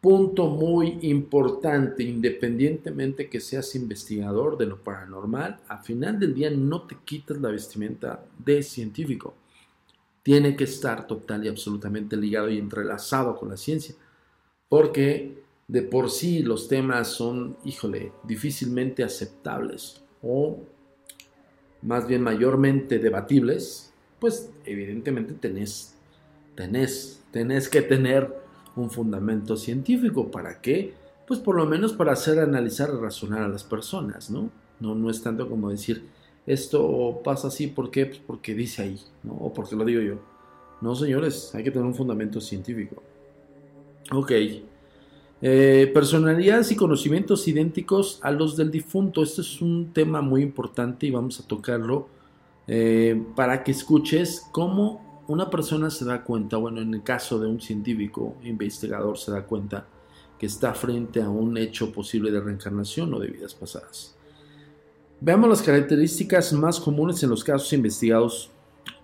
[0.00, 6.82] Punto muy importante, independientemente que seas investigador de lo paranormal, al final del día no
[6.82, 9.34] te quitas la vestimenta de científico
[10.24, 13.94] tiene que estar total y absolutamente ligado y entrelazado con la ciencia,
[14.70, 20.58] porque de por sí los temas son, híjole, difícilmente aceptables o
[21.82, 25.94] más bien mayormente debatibles, pues evidentemente tenés,
[26.54, 28.34] tenés, tenés que tener
[28.76, 30.30] un fundamento científico.
[30.30, 30.94] ¿Para qué?
[31.26, 34.50] Pues por lo menos para hacer analizar y razonar a las personas, ¿no?
[34.80, 36.06] No, no es tanto como decir,
[36.46, 38.06] esto pasa así, ¿por qué?
[38.06, 39.32] Pues porque dice ahí, ¿no?
[39.34, 40.18] O porque lo digo yo.
[40.80, 43.02] No, señores, hay que tener un fundamento científico.
[44.10, 44.32] Ok.
[45.46, 49.22] Eh, personalidades y conocimientos idénticos a los del difunto.
[49.22, 52.08] Este es un tema muy importante y vamos a tocarlo
[52.66, 57.46] eh, para que escuches cómo una persona se da cuenta, bueno, en el caso de
[57.46, 59.86] un científico investigador se da cuenta
[60.38, 64.16] que está frente a un hecho posible de reencarnación o de vidas pasadas.
[65.20, 68.50] Veamos las características más comunes en los casos investigados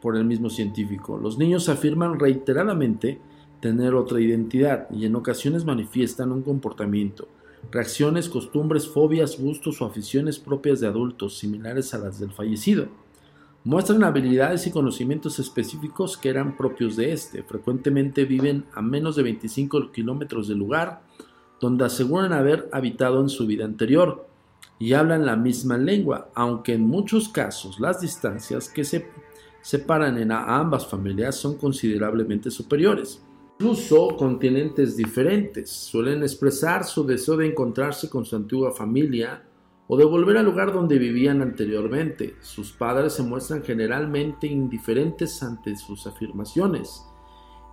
[0.00, 1.18] por el mismo científico.
[1.18, 3.20] Los niños afirman reiteradamente
[3.60, 7.28] tener otra identidad y en ocasiones manifiestan un comportamiento,
[7.70, 12.88] reacciones, costumbres, fobias, gustos o aficiones propias de adultos similares a las del fallecido.
[13.62, 17.42] Muestran habilidades y conocimientos específicos que eran propios de este.
[17.42, 21.02] Frecuentemente viven a menos de 25 kilómetros del lugar
[21.60, 24.26] donde aseguran haber habitado en su vida anterior
[24.78, 29.06] y hablan la misma lengua, aunque en muchos casos las distancias que se
[29.60, 33.22] separan en ambas familias son considerablemente superiores.
[33.60, 39.44] Incluso continentes diferentes suelen expresar su deseo de encontrarse con su antigua familia
[39.86, 42.36] o de volver al lugar donde vivían anteriormente.
[42.40, 47.04] Sus padres se muestran generalmente indiferentes ante sus afirmaciones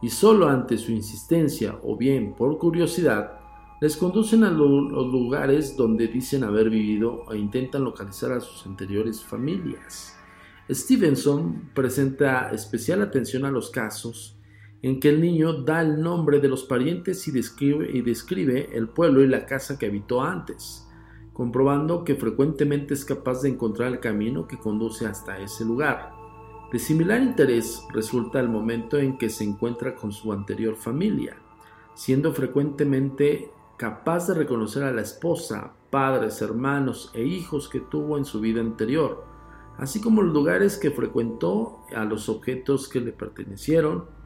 [0.02, 3.39] y solo ante su insistencia o bien por curiosidad
[3.80, 9.23] les conducen a los lugares donde dicen haber vivido e intentan localizar a sus anteriores
[9.23, 10.17] familias.
[10.69, 14.37] Stevenson presenta especial atención a los casos
[14.82, 18.90] en que el niño da el nombre de los parientes y describe, y describe el
[18.90, 20.88] pueblo y la casa que habitó antes,
[21.34, 26.12] comprobando que frecuentemente es capaz de encontrar el camino que conduce hasta ese lugar.
[26.72, 31.38] De similar interés resulta el momento en que se encuentra con su anterior familia,
[31.96, 38.26] siendo frecuentemente capaz de reconocer a la esposa, padres, hermanos e hijos que tuvo en
[38.26, 39.24] su vida anterior,
[39.78, 44.16] así como los lugares que frecuentó, a los objetos que le pertenecieron,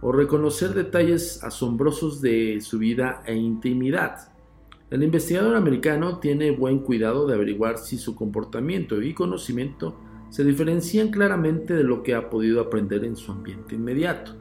[0.00, 4.32] o reconocer detalles asombrosos de su vida e intimidad.
[4.90, 9.96] El investigador americano tiene buen cuidado de averiguar si su comportamiento y conocimiento
[10.30, 14.32] se diferencian claramente de lo que ha podido aprender en su ambiente inmediato.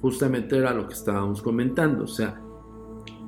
[0.00, 2.40] Justamente era lo que estábamos comentando, o sea,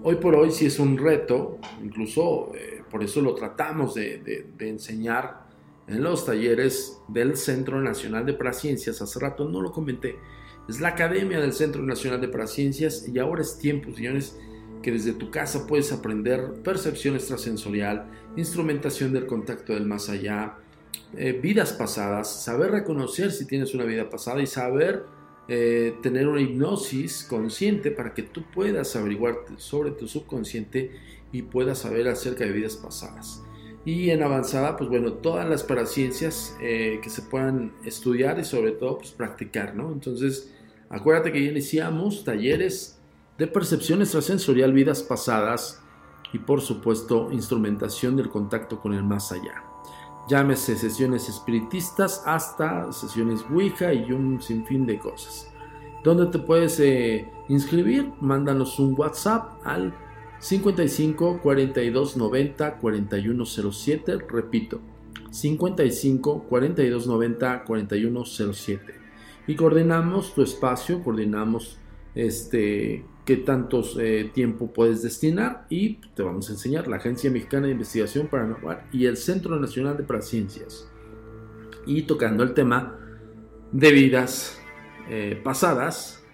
[0.04, 4.68] hoy por hoy sí es un reto, incluso eh, por eso lo tratamos de, de
[4.68, 5.48] enseñar
[5.88, 9.02] en los talleres del Centro Nacional de Paraciencias.
[9.02, 10.16] Hace rato no lo comenté,
[10.68, 14.36] es la Academia del Centro Nacional de Paraciencias y ahora es tiempo, señores,
[14.82, 20.54] que desde tu casa puedes aprender percepción extrasensorial, instrumentación del contacto del más allá,
[21.16, 25.04] eh, vidas pasadas, saber reconocer si tienes una vida pasada y saber
[25.48, 30.92] eh, tener una hipnosis consciente para que tú puedas averiguar sobre tu subconsciente
[31.32, 33.42] y puedas saber acerca de vidas pasadas.
[33.84, 38.72] Y en avanzada, pues bueno, todas las paraciencias eh, que se puedan estudiar y sobre
[38.72, 39.90] todo pues practicar, ¿no?
[39.90, 40.52] Entonces,
[40.90, 42.98] acuérdate que ya iniciamos talleres
[43.38, 45.80] de percepción extrasensorial, vidas pasadas
[46.32, 49.64] y por supuesto instrumentación del contacto con el más allá.
[50.28, 55.50] Llámese sesiones espiritistas hasta sesiones Ouija y un sinfín de cosas.
[56.04, 58.12] ¿Dónde te puedes eh, inscribir?
[58.20, 59.94] Mándanos un WhatsApp al
[60.40, 64.18] 55 42 90 4107.
[64.28, 64.80] Repito,
[65.30, 68.94] 55 42 90 4107.
[69.46, 71.78] Y coordinamos tu espacio, coordinamos
[72.14, 77.66] este qué tantos eh, tiempo puedes destinar y te vamos a enseñar la Agencia Mexicana
[77.66, 80.88] de Investigación Paranormal y el Centro Nacional de Paraciencias.
[81.86, 82.98] Y tocando el tema
[83.72, 84.60] de vidas
[85.08, 86.24] eh, pasadas,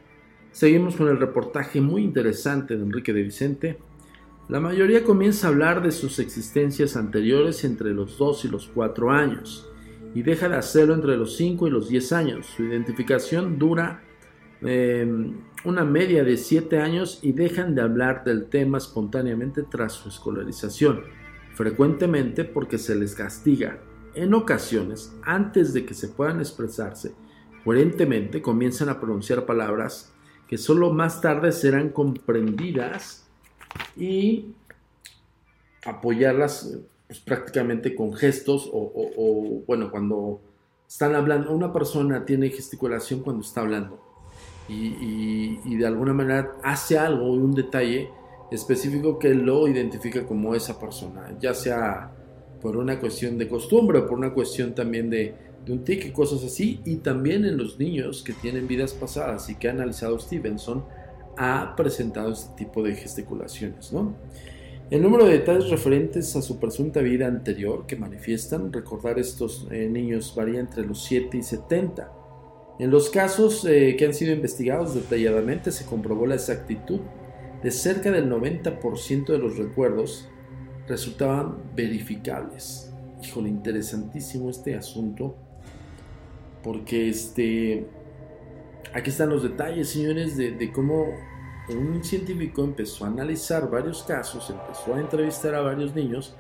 [0.53, 3.79] seguimos con el reportaje muy interesante de Enrique de Vicente.
[4.49, 9.11] La mayoría comienza a hablar de sus existencias anteriores entre los 2 y los 4
[9.11, 9.69] años
[10.15, 12.47] y deja de hacerlo entre los 5 y los 10 años.
[12.47, 14.03] Su identificación dura
[14.63, 20.09] Em, una media de 7 años y dejan de hablar del tema espontáneamente tras su
[20.09, 21.03] escolarización,
[21.55, 23.79] frecuentemente porque se les castiga.
[24.15, 27.15] En ocasiones, antes de que se puedan expresarse
[27.65, 30.15] coherentemente, comienzan a pronunciar palabras
[30.49, 33.26] que solo más tarde serán comprendidas
[33.97, 34.55] y
[35.85, 40.41] apoyarlas pues, prácticamente con gestos o, o, bueno, cuando
[40.89, 44.07] están hablando, una persona tiene gesticulación cuando está hablando
[44.69, 48.11] y, de alguna manera hace algo, un detalle
[48.51, 52.13] específico que lo identifica como esa persona, ya sea
[52.61, 55.35] por una cuestión de costumbre, por una cuestión también de,
[55.69, 59.69] un tic cosas así, y también en los niños que tienen vidas pasadas y que
[59.69, 60.85] ha analizado Stevenson,
[61.37, 63.93] ha presentado este tipo de gesticulaciones.
[63.93, 64.15] ¿no?
[64.91, 69.89] El número de detalles referentes a su presunta vida anterior que manifiestan recordar estos eh,
[69.89, 72.13] niños varía entre los 7 y 70.
[72.79, 77.01] En los casos eh, que han sido investigados detalladamente se comprobó la exactitud
[77.63, 80.29] de cerca del 90% de los recuerdos
[80.87, 82.93] resultaban verificables.
[83.23, 85.37] Híjole, interesantísimo este asunto,
[86.63, 87.87] porque este,
[88.97, 91.15] aquí están los detalles, señores, de, cómo
[91.69, 96.35] un científico empezó a analizar varios casos, empezó a entrevistar a varios niños,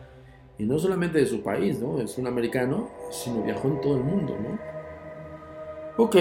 [0.58, 2.00] y no solamente de su país, ¿no?
[2.00, 4.58] Es un americano, sino viajó en todo el mundo, ¿no?
[6.02, 6.16] Ok,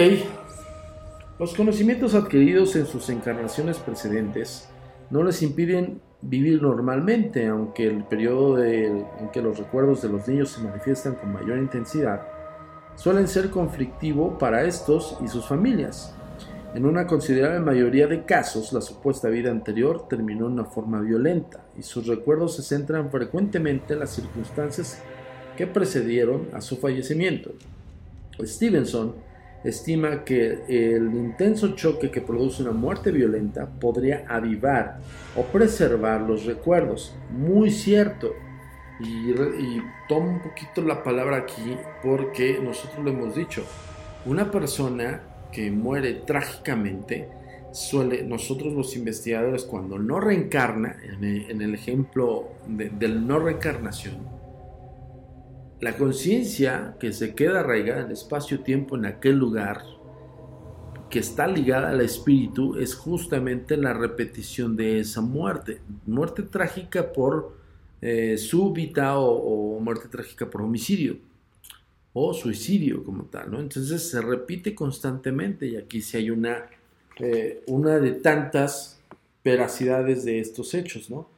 [1.38, 4.68] los conocimientos adquiridos en sus encarnaciones precedentes
[5.10, 10.50] no les impiden vivir normalmente, aunque el periodo en que los recuerdos de los niños
[10.50, 12.36] se manifiestan con mayor intensidad
[12.96, 16.15] suelen ser conflictivo para estos y sus familias.
[16.76, 21.64] En una considerable mayoría de casos, la supuesta vida anterior terminó en una forma violenta
[21.74, 25.00] y sus recuerdos se centran frecuentemente en las circunstancias
[25.56, 27.54] que precedieron a su fallecimiento.
[28.42, 29.14] Stevenson
[29.64, 34.98] estima que el intenso choque que produce una muerte violenta podría avivar
[35.34, 37.16] o preservar los recuerdos.
[37.30, 38.34] Muy cierto.
[39.00, 43.64] Y, y tomo un poquito la palabra aquí porque nosotros lo hemos dicho.
[44.26, 45.22] Una persona
[45.56, 47.30] que muere trágicamente
[47.72, 54.16] suele, nosotros los investigadores cuando no reencarna, en el, ejemplo del no reencarnación,
[55.80, 59.82] la conciencia que se queda arraigada en espacio-tiempo en aquel lugar,
[61.08, 65.80] que está ligada al espíritu, es justamente la repetición de esa muerte.
[66.04, 67.56] Muerte trágica por
[68.02, 71.16] eh, súbita o, muerte trágica por homicidio
[72.18, 73.60] o suicidio como tal, ¿no?
[73.60, 76.64] Entonces se repite constantemente y aquí sí hay una,
[77.18, 78.98] eh, una de tantas
[79.44, 81.28] veracidades de estos hechos, ¿no?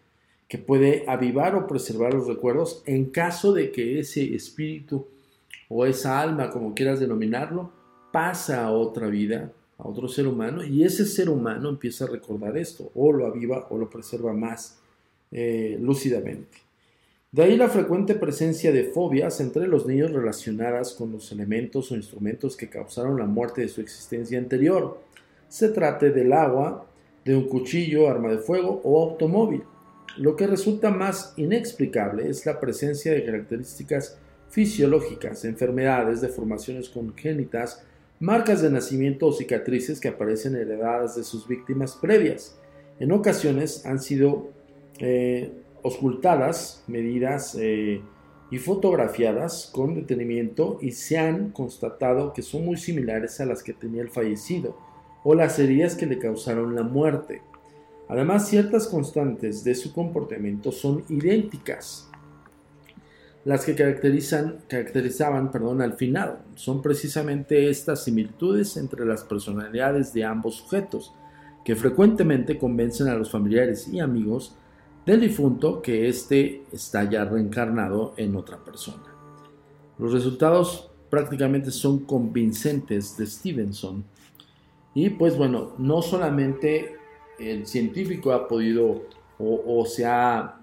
[0.46, 5.04] que puede avivar o preservar los recuerdos en caso de que ese espíritu
[5.68, 7.72] o esa alma, como quieras denominarlo,
[8.12, 12.56] pasa a otra vida, a otro ser humano, y ese ser humano empieza a recordar
[12.56, 14.78] esto, o lo aviva o lo preserva más
[15.32, 16.67] eh, lúcidamente.
[17.30, 21.94] De ahí la frecuente presencia de fobias entre los niños relacionadas con los elementos o
[21.94, 24.98] instrumentos que causaron la muerte de su existencia anterior.
[25.46, 26.86] Se trate del agua,
[27.26, 29.62] de un cuchillo, arma de fuego o automóvil.
[30.16, 34.16] Lo que resulta más inexplicable es la presencia de características
[34.48, 37.84] fisiológicas, enfermedades, deformaciones congénitas,
[38.20, 42.58] marcas de nacimiento o cicatrices que aparecen heredadas de sus víctimas previas.
[42.98, 44.48] En ocasiones han sido
[44.98, 45.52] eh,
[45.82, 48.02] ocultadas, medidas eh,
[48.50, 53.72] y fotografiadas con detenimiento y se han constatado que son muy similares a las que
[53.72, 54.76] tenía el fallecido
[55.24, 57.42] o las heridas que le causaron la muerte.
[58.08, 62.08] Además, ciertas constantes de su comportamiento son idénticas.
[63.44, 70.24] Las que caracterizan, caracterizaban perdón, al final son precisamente estas similitudes entre las personalidades de
[70.24, 71.14] ambos sujetos,
[71.64, 74.56] que frecuentemente convencen a los familiares y amigos
[75.08, 79.04] del difunto que éste está ya reencarnado en otra persona.
[79.98, 84.04] Los resultados prácticamente son convincentes de Stevenson.
[84.92, 86.96] Y pues bueno, no solamente
[87.38, 89.04] el científico ha podido
[89.38, 90.60] o, se ha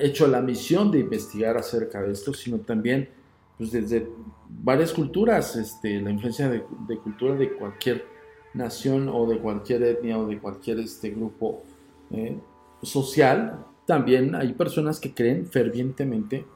[0.00, 3.10] hecho la misión de investigar acerca de esto, sino también
[3.58, 4.08] pues, desde
[4.48, 6.62] varias culturas, este, la influencia de,
[7.02, 8.06] cultura de cualquier
[8.54, 11.62] nación o de cualquier etnia o de cualquier este, grupo
[12.10, 12.38] eh,
[12.86, 16.46] social, también hay personas que creen fervientemente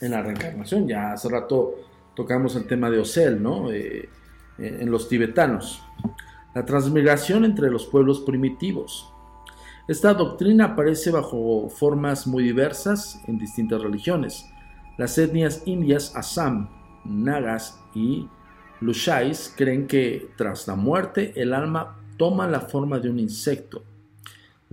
[0.00, 0.88] en la reencarnación.
[0.88, 1.74] Ya hace rato
[2.14, 3.70] tocamos el tema de Ocel, ¿no?
[3.70, 4.08] Eh,
[4.58, 5.82] en los tibetanos
[6.54, 9.12] la transmigración entre los pueblos primitivos.
[9.88, 14.48] Esta doctrina aparece bajo formas muy diversas en distintas religiones.
[14.96, 16.70] Las etnias indias Assam,
[17.04, 18.28] Nagas y
[18.80, 23.82] Lushais creen que tras la muerte el alma toma la forma de un insecto.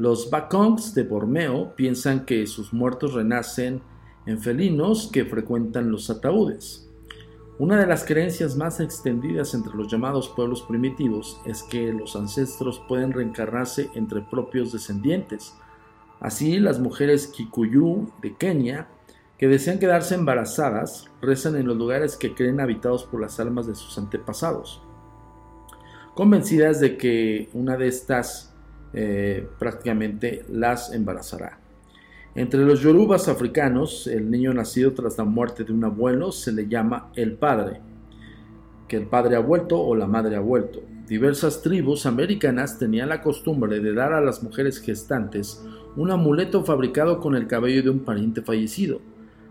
[0.02, 3.84] Los Bakongs de Borneo piensan que sus muertos renacen
[4.26, 6.90] en felinos que frecuentan los ataúdes.
[7.60, 12.82] Una de las creencias más extendidas entre los llamados pueblos primitivos es que los ancestros
[12.88, 15.54] pueden reencarnarse entre propios descendientes.
[16.20, 18.88] Así, las mujeres Kikuyu de Kenia,
[19.38, 23.76] que desean quedarse embarazadas, rezan en los lugares que creen habitados por las almas de
[23.76, 24.82] sus antepasados,
[26.16, 28.51] convencidas de que una de estas
[28.94, 31.60] eh, prácticamente las embarazará.
[32.34, 36.68] Entre los yorubas africanos, el niño nacido tras la muerte de un abuelo se le
[36.68, 37.82] llama el padre,
[38.88, 40.82] que el padre ha vuelto o la madre ha vuelto.
[41.08, 45.62] Diversas tribus americanas tenían la costumbre de dar a las mujeres gestantes
[45.98, 49.02] un amuleto fabricado con el cabello de un pariente fallecido,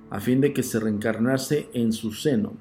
[0.09, 2.55] a fin de que se reencarnase en su seno.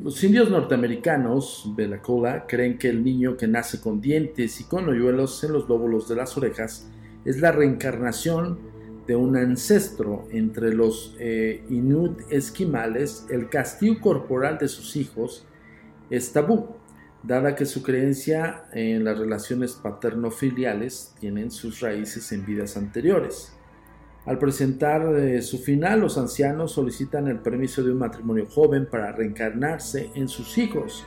[0.00, 5.42] Los indios norteamericanos, Belacola, creen que el niño que nace con dientes y con hoyuelos
[5.42, 6.88] en los lóbulos de las orejas
[7.24, 8.60] es la reencarnación
[9.08, 13.26] de un ancestro entre los eh, Inuit esquimales.
[13.28, 15.44] El castigo corporal de sus hijos
[16.10, 16.76] es tabú,
[17.24, 23.57] dada que su creencia en las relaciones paterno-filiales tienen sus raíces en vidas anteriores.
[24.28, 29.10] Al presentar eh, su final, los ancianos solicitan el permiso de un matrimonio joven para
[29.10, 31.06] reencarnarse en sus hijos,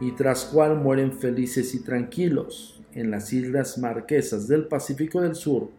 [0.00, 2.80] y tras cual mueren felices y tranquilos.
[2.92, 5.70] En las Islas Marquesas del Pacífico del Sur,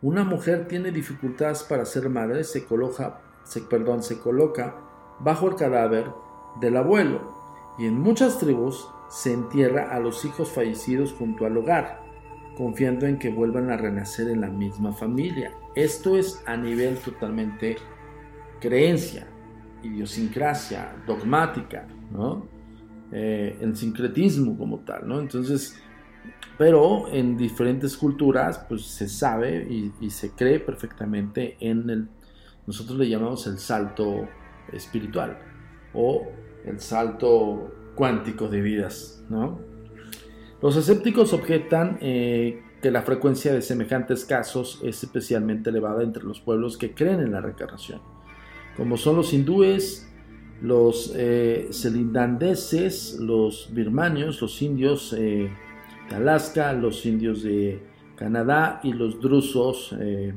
[0.00, 4.76] una mujer tiene dificultades para ser madre, se coloca, se, perdón, se coloca
[5.20, 6.06] bajo el cadáver
[6.58, 7.34] del abuelo,
[7.78, 12.00] y en muchas tribus se entierra a los hijos fallecidos junto al hogar,
[12.56, 15.52] confiando en que vuelvan a renacer en la misma familia.
[15.74, 17.76] Esto es a nivel totalmente
[18.60, 19.26] creencia,
[19.82, 22.46] idiosincrasia, dogmática, ¿no?
[23.12, 25.20] Eh, el sincretismo como tal, ¿no?
[25.20, 25.80] Entonces,
[26.56, 32.08] pero en diferentes culturas, pues se sabe y, y, se cree perfectamente en el,
[32.66, 34.28] nosotros le llamamos el salto
[34.72, 35.38] espiritual
[35.92, 36.28] o
[36.64, 39.60] el salto cuántico de vidas, ¿no?
[40.62, 46.38] Los escépticos objetan eh, que la frecuencia de semejantes casos es especialmente elevada entre los
[46.38, 48.02] pueblos que creen en la reencarnación,
[48.76, 50.06] como son los hindúes,
[50.60, 55.50] los eh, celindandeses, los birmanios, los indios eh,
[56.10, 57.82] de Alaska, los indios de
[58.16, 60.34] Canadá y los drusos eh,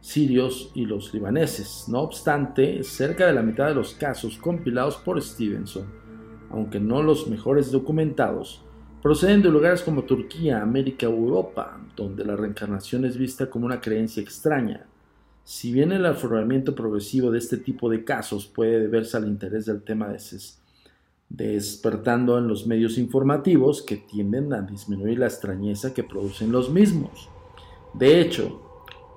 [0.00, 1.84] sirios y los libaneses.
[1.88, 5.84] No obstante, cerca de la mitad de los casos compilados por Stevenson,
[6.50, 8.64] aunque no los mejores documentados,
[9.02, 14.22] proceden de lugares como Turquía, América Europa, donde la reencarnación es vista como una creencia
[14.22, 14.86] extraña.
[15.44, 19.82] Si bien el afloramiento progresivo de este tipo de casos puede deberse al interés del
[19.82, 20.14] tema
[21.28, 27.28] despertando en los medios informativos que tienden a disminuir la extrañeza que producen los mismos.
[27.94, 28.62] De hecho,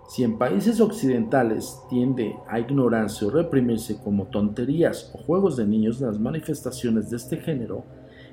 [0.10, 6.02] si en países occidentales tiende a ignorarse o reprimirse como tonterías o juegos de niños
[6.02, 7.86] las manifestaciones de este género,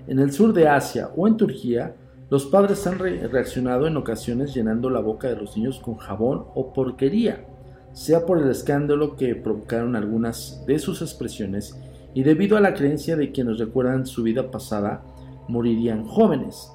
[0.08, 1.94] en el sur de Asia o en Turquía,
[2.30, 6.72] los padres han reaccionado en ocasiones llenando la boca de los niños con jabón o
[6.72, 7.44] porquería,
[7.92, 11.78] sea por el escándalo que provocaron algunas de sus expresiones
[12.14, 15.02] y debido a la creencia de quienes recuerdan su vida pasada
[15.46, 16.72] morirían jóvenes.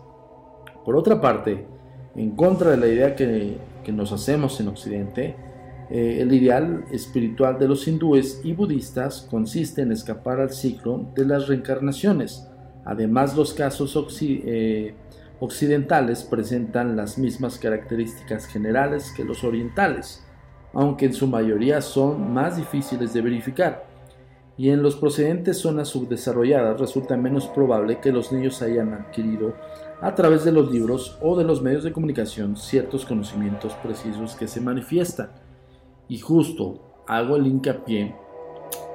[0.85, 1.65] Por otra parte,
[2.15, 3.57] en contra de la idea que,
[3.91, 5.35] nos hacemos en Occidente,
[5.89, 11.25] eh, el ideal espiritual de los hindúes y budistas consiste en escapar al ciclo de
[11.25, 12.47] las reencarnaciones,
[12.85, 14.93] Además, los casos eh,
[15.39, 20.23] occidentales presentan las mismas características generales que los orientales,
[20.73, 23.85] aunque en su mayoría son más difíciles de verificar.
[24.55, 29.55] Y en los procedentes zonas subdesarrolladas resulta menos probable que los niños hayan adquirido
[29.99, 34.47] a través de los libros o de los medios de comunicación ciertos conocimientos precisos que
[34.47, 35.31] se manifiestan.
[36.07, 38.15] Y justo hago el hincapié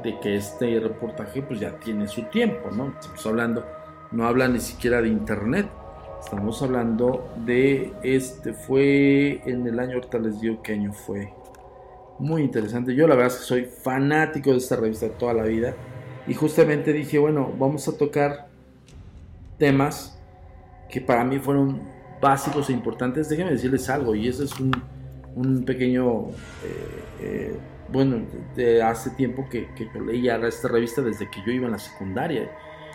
[0.05, 2.95] de que este reportaje pues ya tiene su tiempo, ¿no?
[2.99, 3.65] Estamos hablando
[4.11, 5.69] no habla ni siquiera de internet.
[6.23, 11.33] Estamos hablando de este, fue en el año, ahorita les digo qué año fue.
[12.19, 12.95] Muy interesante.
[12.95, 15.75] Yo la verdad es que soy fanático de esta revista toda la vida.
[16.27, 18.49] Y justamente dije, bueno, vamos a tocar
[19.57, 20.19] temas
[20.91, 21.81] que para mí fueron
[22.21, 23.29] básicos e importantes.
[23.29, 26.33] Déjenme decirles algo, y eso es un, pequeño, eh,
[27.21, 27.57] eh,
[27.93, 28.23] bueno,
[28.57, 32.51] de hace tiempo que, que leía esta revista desde que yo iba en la secundaria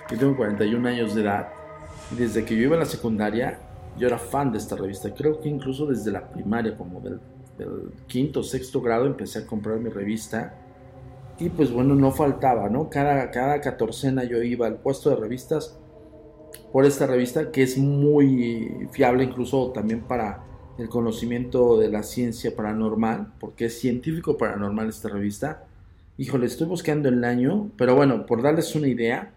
[0.10, 1.49] yo tengo 41 años de edad
[2.12, 3.60] y desde que yo iba a la secundaria
[3.97, 5.14] yo era fan de esta revista.
[5.14, 7.20] Creo que incluso desde la primaria, como del,
[8.08, 10.56] quinto o sexto grado, empecé a comprar mi revista.
[11.39, 12.89] Y pues bueno, no faltaba, ¿no?
[12.89, 15.78] Cada, cada catorcena yo iba al puesto de revistas
[16.72, 20.43] por esta revista que es muy fiable incluso también para
[20.78, 25.66] el conocimiento de la ciencia paranormal, porque es científico paranormal esta revista.
[26.18, 29.33] Híjole, estoy buscando el año, pero bueno, por darles una idea,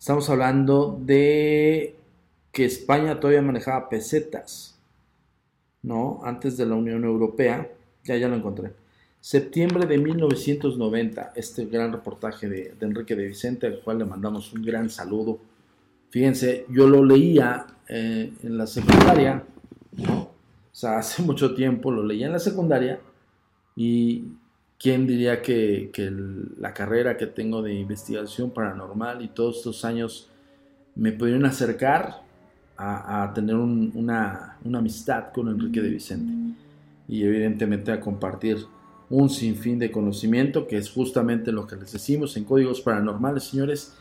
[0.00, 1.94] Estamos hablando de
[2.52, 4.78] que España todavía manejaba pesetas,
[5.82, 6.22] ¿no?
[6.24, 7.70] Antes de la Unión Europea.
[8.04, 8.72] Ya, ya lo encontré.
[9.20, 14.62] Septiembre de 1990, este gran reportaje de, Enrique de Vicente, al cual le mandamos un
[14.62, 15.38] gran saludo.
[16.08, 19.44] Fíjense, yo lo leía eh, en la secundaria,
[20.08, 20.30] o
[20.72, 22.98] sea, hace mucho tiempo lo leía en la secundaria
[23.76, 24.24] y
[24.80, 25.90] ¿Quién diría que,
[26.58, 30.30] la carrera que tengo de investigación paranormal y todos estos años
[30.94, 32.22] me pudieron acercar
[32.78, 36.32] a, tener una, amistad con Enrique de Vicente?
[37.08, 38.56] Y evidentemente a compartir
[39.10, 43.94] un sinfín de conocimiento, que es justamente lo que les decimos en Códigos Paranormales, señores.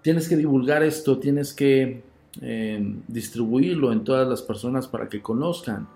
[0.00, 2.04] Tienes que divulgar esto, tienes que
[2.40, 5.88] eh, distribuirlo en todas las personas para que conozcan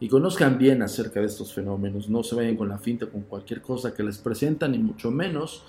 [0.00, 2.08] y conozcan bien acerca de estos fenómenos.
[2.08, 5.64] No se vayan con la finta con cualquier cosa que les presentan, ni mucho menos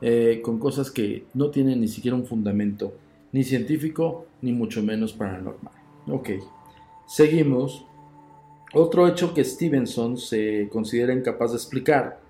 [0.00, 2.94] eh, con cosas que no tienen ni siquiera un fundamento,
[3.32, 5.74] ni científico, ni mucho menos paranormal.
[6.08, 6.30] Ok,
[7.06, 7.86] seguimos.
[8.74, 12.20] Otro hecho que Stevenson se considera incapaz de explicar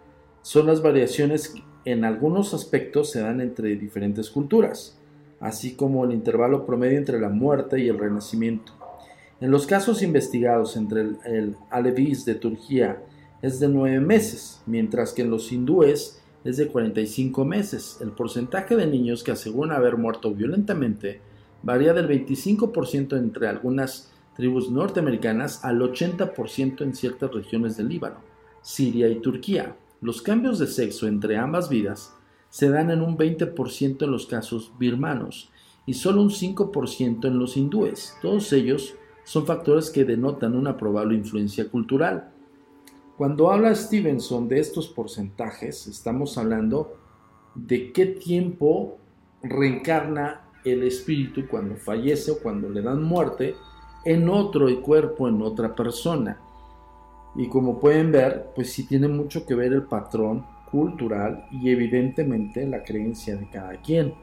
[0.43, 4.99] son las variaciones que en algunos aspectos se dan entre diferentes culturas,
[5.41, 8.73] así como el intervalo promedio entre la muerte y el renacimiento.
[9.43, 13.03] En los casos investigados entre el, el Alevis de Turquía
[13.43, 17.99] es de 9 meses, mientras que en los hindúes es de 45 meses.
[18.01, 21.21] El porcentaje de niños que aseguran haber muerto violentamente
[21.65, 28.21] varía del 25% entre algunas tribus norteamericanas al 80% en ciertas regiones del Líbano,
[28.61, 29.75] Siria y Turquía.
[30.01, 32.15] Los cambios de sexo entre ambas vidas
[32.49, 35.51] se dan en un 20% en los casos birmanos
[35.85, 38.15] y solo un 5% en los hindúes.
[38.23, 38.95] Todos ellos
[39.25, 42.31] son factores que denotan una probable influencia cultural.
[43.17, 46.97] Cuando habla Stevenson de estos porcentajes, estamos hablando
[47.55, 48.99] de qué tiempo
[49.43, 53.55] reencarna el espíritu cuando fallece o cuando le dan muerte
[54.05, 56.41] en otro cuerpo, en otra persona.
[57.35, 62.67] Y como pueden ver, pues sí tiene mucho que ver el patrón cultural y evidentemente
[62.67, 64.15] la creencia de cada quien,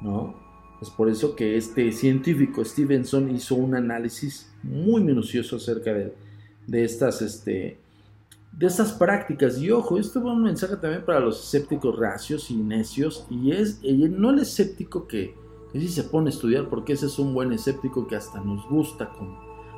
[0.00, 0.41] ¿no?
[0.82, 6.12] Es por eso que este científico Stevenson hizo un análisis muy minucioso acerca de,
[6.66, 7.78] de estas, este,
[8.50, 9.58] de estas prácticas.
[9.58, 13.24] Y ojo, esto va un mensaje también para los escépticos racios y necios.
[13.30, 15.36] Y es no el escéptico que,
[15.72, 18.68] que sí se pone a estudiar, porque ese es un buen escéptico que hasta nos
[18.68, 19.12] gusta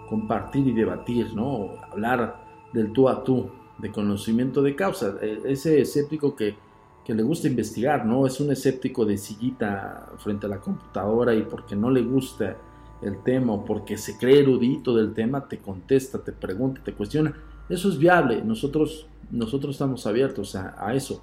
[0.09, 1.73] compartir y debatir, ¿no?
[1.91, 5.17] Hablar del tú a tú, de conocimiento de causa.
[5.21, 6.57] E, ese escéptico que
[7.05, 8.27] que le gusta investigar, ¿no?
[8.27, 12.57] Es un escéptico de sillita frente a la computadora y porque no le gusta
[13.03, 17.35] el tema o porque se cree erudito del tema, te contesta, te pregunta, te cuestiona.
[17.69, 21.23] Eso es viable, nosotros, nosotros estamos abiertos a, eso.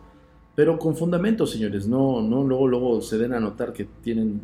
[0.54, 4.42] Pero con fundamentos, señores, no, no luego, luego se den a notar que tienen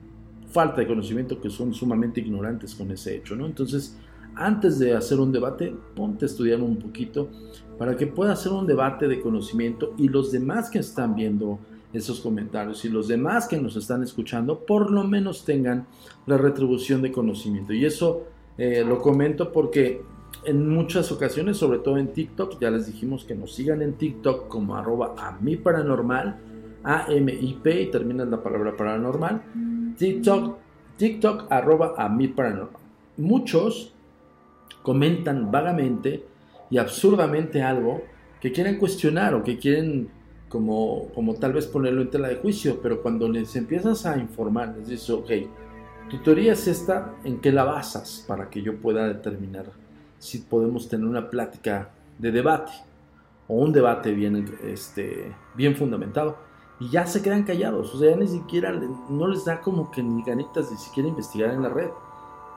[0.49, 3.45] falta de conocimiento, que son sumamente ignorantes con ese hecho, ¿no?
[3.45, 3.97] Entonces,
[4.35, 7.29] antes de hacer un debate, ponte a estudiar un poquito
[7.77, 11.59] para que pueda hacer un debate de conocimiento y los demás que están viendo
[11.93, 15.87] esos comentarios y los demás que nos están escuchando por lo menos tengan
[16.25, 17.73] la retribución de conocimiento.
[17.73, 18.23] Y eso
[18.57, 20.01] eh, lo comento porque
[20.43, 24.47] en muchas ocasiones, sobre todo en TikTok, ya les dijimos que nos sigan en TikTok
[24.47, 26.39] como arroba a mi paranormal,
[26.83, 29.41] a m i p y termina la palabra paranormal,
[29.97, 30.57] TikTok,
[30.97, 32.81] TikTok arroba a mi paranormal.
[33.17, 33.93] Muchos
[34.83, 36.23] comentan vagamente
[36.69, 38.01] y absurdamente algo
[38.41, 40.09] que quieren cuestionar o que quieren
[40.49, 44.75] como, como tal vez ponerlo en tela de juicio, pero cuando les empiezas a informar,
[44.77, 45.29] les dices, ok,
[46.09, 49.65] tu teoría es esta, ¿en qué la basas para que yo pueda determinar
[50.19, 52.71] si podemos tener una plática de debate
[53.47, 56.37] o un debate bien, este, bien fundamentado?
[56.79, 60.03] Y ya se quedan callados, o sea, ya ni siquiera, no les da como que
[60.03, 61.89] ni ganitas de siquiera investigar en la red.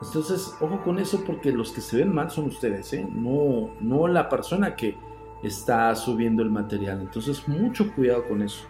[0.01, 3.07] Entonces, ojo con eso porque los que se ven mal son ustedes, ¿eh?
[3.13, 4.97] no, no la persona que
[5.43, 7.01] está subiendo el material.
[7.01, 8.65] Entonces, mucho cuidado con eso.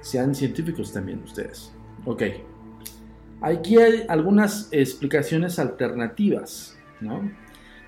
[0.00, 1.72] Sean científicos también ustedes.
[2.04, 2.22] Ok.
[3.42, 6.78] Aquí hay algunas explicaciones alternativas.
[7.00, 7.30] ¿no?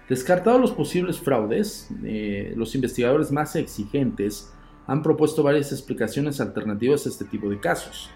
[0.09, 4.53] Descartados los posibles fraudes, eh, los investigadores más exigentes
[4.87, 8.11] han propuesto varias explicaciones alternativas a este tipo de casos.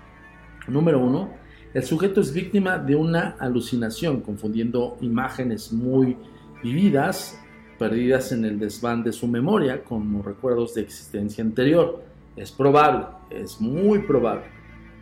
[0.66, 1.30] Número uno,
[1.76, 6.16] el sujeto es víctima de una alucinación, confundiendo imágenes muy
[6.62, 7.38] vividas,
[7.78, 12.02] perdidas en el desván de su memoria, como recuerdos de existencia anterior.
[12.34, 14.44] Es probable, es muy probable.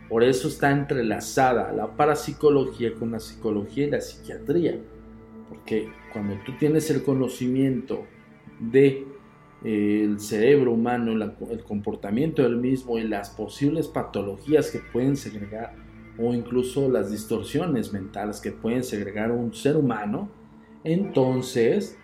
[0.09, 4.77] Por eso está entrelazada la parapsicología con la psicología y la psiquiatría.
[5.47, 8.03] Porque cuando tú tienes el conocimiento
[8.59, 9.07] de
[9.63, 15.84] eh, el cerebro humano, el comportamiento del mismo y las posibles patologías que pueden segregar
[16.17, 20.29] o incluso las distorsiones mentales que pueden segregar un ser humano,
[20.83, 21.97] entonces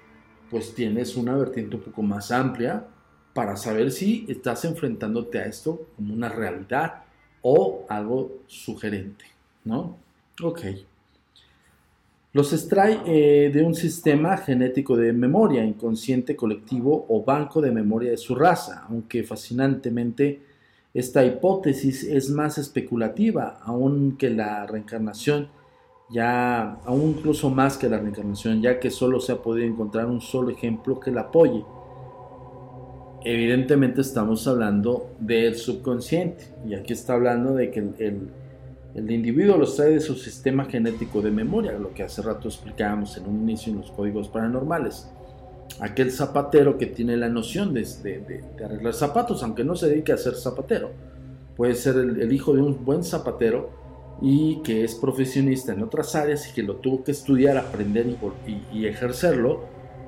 [0.49, 2.85] pues tienes una vertiente un poco más amplia
[3.33, 7.03] para saber si estás enfrentándote a esto como una realidad
[7.41, 9.25] o algo sugerente,
[9.63, 9.97] ¿no?
[10.43, 10.61] Ok.
[12.33, 18.11] Los extrae eh, de un sistema genético de memoria, inconsciente colectivo o banco de memoria
[18.11, 20.41] de su raza, aunque fascinantemente
[20.93, 25.47] esta hipótesis es más especulativa aún que la reencarnación,
[26.09, 30.19] ya aún incluso más que la reencarnación, ya que solo se ha podido encontrar un
[30.19, 31.63] solo ejemplo que la apoye.
[33.23, 38.29] Evidentemente estamos hablando del subconsciente y aquí está hablando de que el,
[38.95, 43.15] el, individuo los trae de su sistema genético de memoria, lo que hace rato explicábamos
[43.17, 45.09] en un inicio en los códigos paranormales.
[45.79, 47.85] Aquel zapatero que tiene la noción de,
[48.63, 50.91] arreglar zapatos, aunque no se dedique a ser zapatero.
[51.55, 53.69] Puede ser el, hijo de un buen zapatero
[54.21, 58.07] y que es profesionista en otras áreas y que lo tuvo que estudiar, aprender
[58.71, 59.61] y, ejercerlo,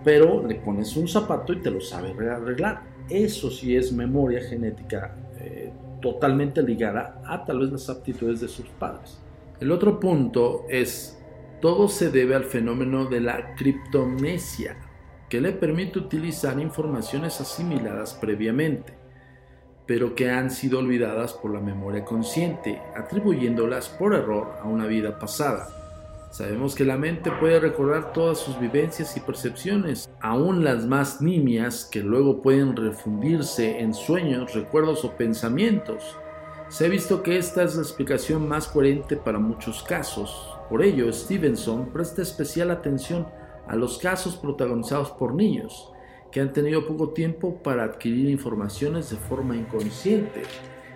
[0.03, 2.83] pero le pones un zapato y te lo sabe arreglar.
[3.09, 8.67] Eso sí es memoria genética eh, totalmente ligada a tal vez las aptitudes de sus
[8.69, 9.19] padres.
[9.59, 11.19] El otro punto es,
[11.61, 14.77] todo se debe al fenómeno de la criptomnesia
[15.33, 18.93] que le permite utilizar informaciones asimiladas previamente,
[19.87, 25.17] pero que han sido olvidadas por la memoria consciente, atribuyéndolas por error a una vida
[25.17, 26.29] pasada.
[26.29, 31.85] Sabemos que la mente puede recordar todas sus vivencias y percepciones, aún las más nimias
[31.91, 36.15] que luego pueden refundirse en sueños, recuerdos o pensamientos.
[36.69, 40.47] Se ha visto que esta es la explicación más coherente para muchos casos.
[40.69, 45.91] Por ello, Stevenson presta especial atención a los casos protagonizados por niños
[46.31, 50.41] que han tenido poco tiempo para adquirir informaciones de forma inconsciente.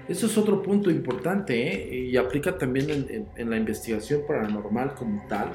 [0.07, 2.05] Eso es otro punto importante ¿eh?
[2.05, 5.51] y aplica también en, la investigación paranormal como tal,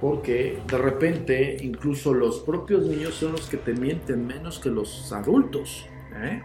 [0.00, 5.12] porque de repente incluso los propios niños son los que te mienten menos que los
[5.12, 5.86] adultos.
[6.16, 6.42] ¿eh?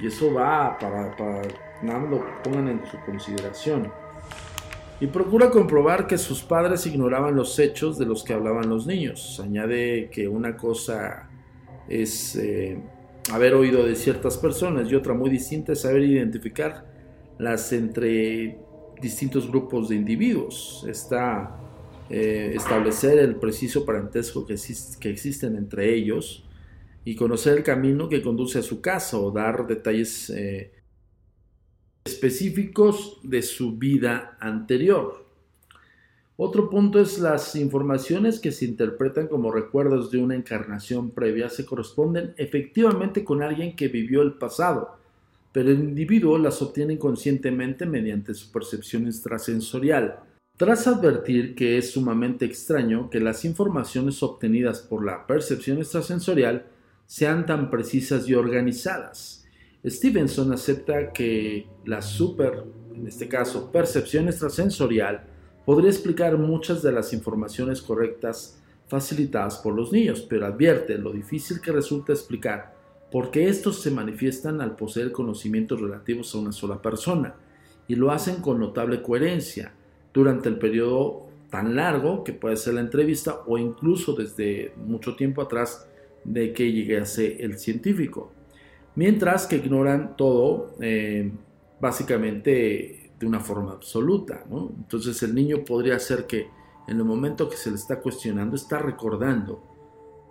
[0.00, 1.42] Y eso va para, para
[1.82, 3.92] nada lo pongan en su consideración
[5.02, 9.40] y procura comprobar que sus padres ignoraban los hechos de los que hablaban los niños.
[9.42, 11.28] Añade que una cosa
[11.88, 12.78] es eh,
[13.32, 16.86] haber oído de ciertas personas y otra muy distinta es saber identificar
[17.36, 18.60] las entre
[19.00, 20.86] distintos grupos de individuos.
[20.88, 21.58] Está
[22.08, 24.54] eh, establecer el preciso parentesco que,
[25.00, 26.48] que existen entre ellos
[27.04, 30.70] y conocer el camino que conduce a su casa o dar detalles eh,
[32.04, 35.26] específicos de su vida anterior.
[36.36, 41.64] Otro punto es las informaciones que se interpretan como recuerdos de una encarnación previa se
[41.64, 44.96] corresponden efectivamente con alguien que vivió el pasado,
[45.52, 50.20] pero el individuo las obtiene conscientemente mediante su percepción extrasensorial.
[50.56, 56.66] Tras advertir que es sumamente extraño que las informaciones obtenidas por la percepción extrasensorial
[57.06, 59.41] sean tan precisas y organizadas,
[59.84, 62.64] Stevenson acepta que la super,
[62.94, 65.24] en este caso, percepción extrasensorial
[65.64, 71.60] podría explicar muchas de las informaciones correctas facilitadas por los niños, pero advierte lo difícil
[71.60, 72.76] que resulta explicar
[73.10, 77.34] por qué estos se manifiestan al poseer conocimientos relativos a una sola persona,
[77.88, 79.74] y lo hacen con notable coherencia
[80.14, 85.42] durante el periodo tan largo que puede ser la entrevista o incluso desde mucho tiempo
[85.42, 85.88] atrás
[86.24, 88.32] de que llegase el científico
[88.94, 91.30] mientras que ignoran todo eh,
[91.80, 94.44] básicamente de una forma absoluta.
[94.50, 96.48] Entonces el niño podría ser que
[96.88, 99.62] en el momento que se le está cuestionando está recordando,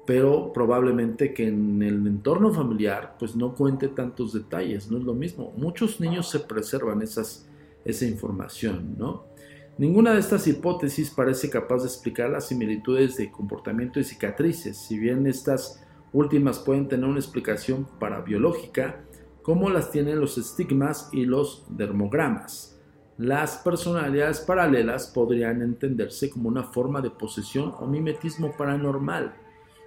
[0.06, 5.14] pero probablemente que en el entorno familiar pues no cuente tantos detalles, no es lo
[5.14, 5.54] mismo.
[5.56, 7.48] Muchos niños se preservan esas,
[7.86, 9.32] esa información, ¿no?
[9.78, 15.00] Ninguna de estas hipótesis parece capaz de explicar las similitudes de comportamiento y cicatrices, si
[15.00, 15.82] bien estas
[16.14, 19.04] últimas pueden tener una explicación parabiológica,
[19.42, 22.80] como las tienen los estigmas y los dermogramas.
[23.18, 29.34] Las personalidades paralelas podrían entenderse como una forma de posesión o mimetismo paranormal,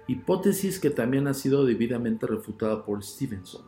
[0.07, 3.63] hipótesis que también ha sido debidamente refutada por Stevenson.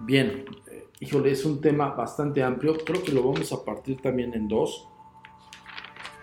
[0.00, 4.34] Bien, eh, híjole, es un tema bastante amplio, creo que lo vamos a partir también
[4.34, 4.88] en dos.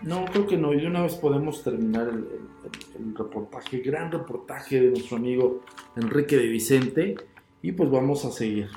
[0.04, 0.72] No, creo que no.
[0.72, 5.60] Y de una vez podemos terminar el, reportaje, gran reportaje de nuestro amigo
[5.96, 7.14] Enrique de Vicente.
[7.62, 8.68] Y pues vamos a seguir.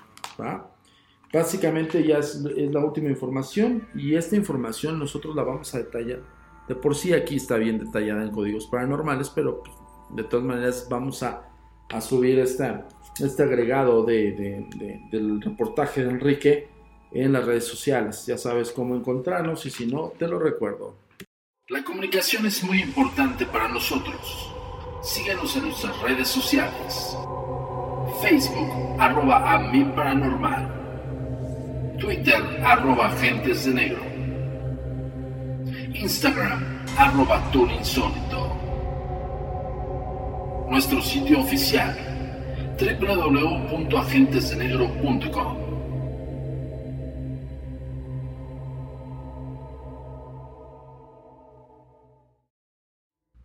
[1.33, 3.87] Básicamente ya es, la última información.
[3.95, 6.21] Y esta información nosotros la vamos a detallar.
[6.67, 9.75] De por sí aquí está bien detallada en códigos paranormales, pero pues,
[10.15, 11.51] de todas maneras vamos a,
[12.01, 12.87] subir esta,
[13.19, 14.65] este agregado de,
[15.11, 16.67] del reportaje de Enrique
[17.11, 18.25] en las redes sociales.
[18.25, 21.04] Ya sabes cómo encontrarnos y si no, te lo recuerdo.
[21.69, 24.53] La comunicación es muy importante para nosotros.
[25.01, 27.17] Síguenos en nuestras redes sociales.
[28.21, 29.57] Facebook, arroba a
[29.95, 31.95] paranormal.
[31.99, 34.03] Twitter, arroba agentes de negro.
[35.95, 37.41] Instagram, arroba
[37.79, 38.55] insólito.
[40.69, 41.97] Nuestro sitio oficial,
[42.79, 45.64] www.agentesdenegro.com.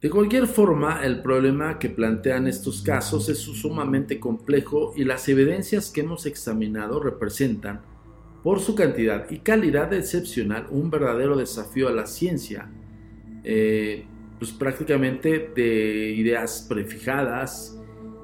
[0.00, 5.90] De cualquier forma, el problema que plantean estos casos es sumamente complejo y las evidencias
[5.90, 7.82] que hemos examinado representan,
[8.42, 12.70] por su cantidad y calidad excepcional, un verdadero desafío a la ciencia,
[13.44, 14.06] eh,
[14.38, 17.78] pues prácticamente de ideas prefijadas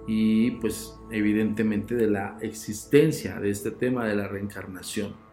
[0.07, 5.26] y pues evidentemente de la existencia de este tema de la reencarnación.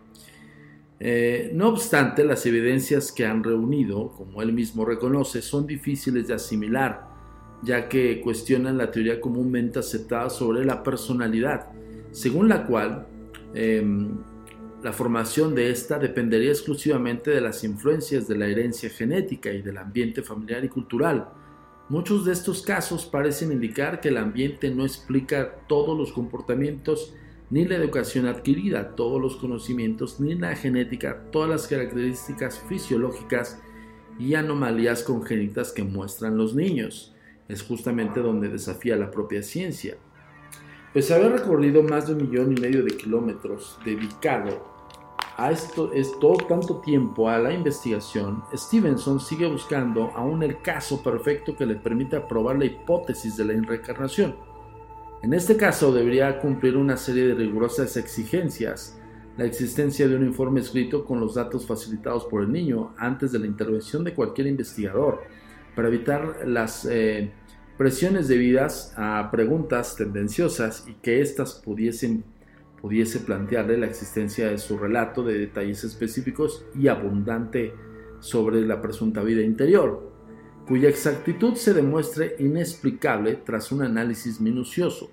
[1.05, 6.35] Eh, no obstante, las evidencias que han reunido, como él mismo reconoce, son difíciles de
[6.35, 7.09] asimilar,
[7.61, 11.67] ya que cuestionan la teoría comúnmente aceptada sobre la personalidad,
[12.11, 13.05] según la cual
[13.53, 14.11] em,
[14.81, 19.79] la formación de esta dependería exclusivamente de las influencias de la herencia genética y del
[19.79, 21.27] ambiente familiar y cultural.
[21.89, 27.13] Muchos de estos casos parecen indicar que el ambiente no explica todos los comportamientos,
[27.53, 33.61] ni la educación adquirida, todos los conocimientos, ni la genética, todas las características fisiológicas
[34.17, 37.13] y anomalías congénitas que muestran los niños.
[37.47, 39.97] Es justamente donde desafía la propia ciencia.
[40.93, 44.73] Pues haber recorrido más de un millón y medio de kilómetros dedicado
[45.37, 51.03] a esto es todo tanto tiempo a la investigación, Stevenson sigue buscando aún el caso
[51.03, 54.52] perfecto que le permita probar la hipótesis de la reencarnación.
[55.23, 58.99] En este caso debería cumplir una serie de rigurosas exigencias,
[59.37, 63.39] la existencia de un informe escrito con los datos facilitados por el niño antes de
[63.39, 65.23] la intervención de cualquier investigador,
[65.77, 67.31] para evitar las eh,
[67.77, 72.25] presiones debidas a preguntas tendenciosas y que éstas pudiesen
[72.81, 77.73] pudiese plantearle la existencia de su relato de detalles específicos y abundante
[78.19, 80.12] sobre la presunta vida interior,
[80.67, 85.11] cuya exactitud se demuestre inexplicable tras un análisis minucioso.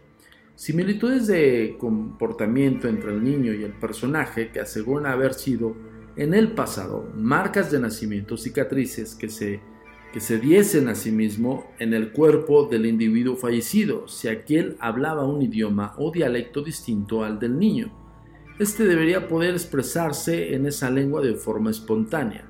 [0.55, 5.75] Similitudes de comportamiento entre el niño y el personaje que aseguran haber sido
[6.17, 9.61] en el pasado marcas de nacimiento, cicatrices que se
[10.13, 15.25] que se diesen a sí mismo en el cuerpo del individuo fallecido, si aquel hablaba
[15.25, 17.93] un idioma o dialecto distinto al del niño.
[18.59, 22.50] Este debería poder expresarse en esa lengua de forma espontánea.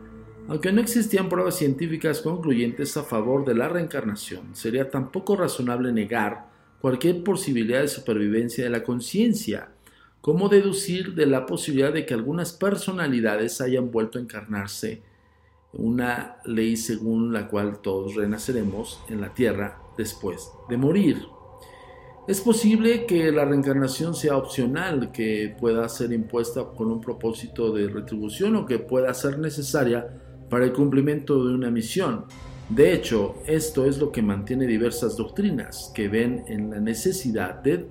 [0.51, 6.49] Aunque no existían pruebas científicas concluyentes a favor de la reencarnación, sería tampoco razonable negar
[6.81, 9.69] cualquier posibilidad de supervivencia de la conciencia,
[10.21, 15.03] como deducir de la posibilidad de que algunas personalidades hayan vuelto a encarnarse
[15.73, 21.23] una ley según la cual todos renaceremos en la tierra después de morir.
[22.27, 27.87] Es posible que la reencarnación sea opcional, que pueda ser impuesta con un propósito de
[27.87, 32.27] retribución o que pueda ser necesaria para el cumplimiento de una misión.
[32.69, 37.89] De hecho, esto es lo que mantiene diversas doctrinas que ven en la necesidad de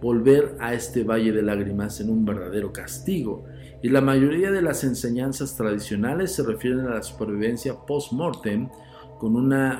[0.00, 3.44] volver a este valle de lágrimas en un verdadero castigo
[3.82, 8.68] y la mayoría de las enseñanzas tradicionales se refieren a la supervivencia post-mortem
[9.18, 9.32] con,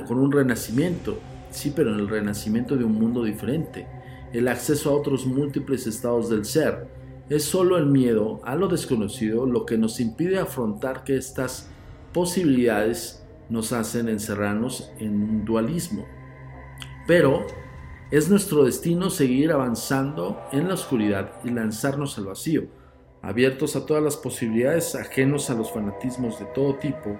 [0.07, 1.18] con un renacimiento,
[1.51, 3.87] sí, pero en el renacimiento de un mundo diferente,
[4.33, 6.89] el acceso a otros múltiples estados del ser.
[7.29, 11.68] Es solo el miedo a lo desconocido lo que nos impide afrontar que estas
[12.12, 16.06] posibilidades nos hacen encerrarnos en un dualismo.
[17.06, 17.46] Pero
[18.11, 22.78] es nuestro destino seguir avanzando en la oscuridad y lanzarnos al vacío
[23.22, 27.18] abiertos a todas las posibilidades, ajenos a los fanatismos de todo tipo,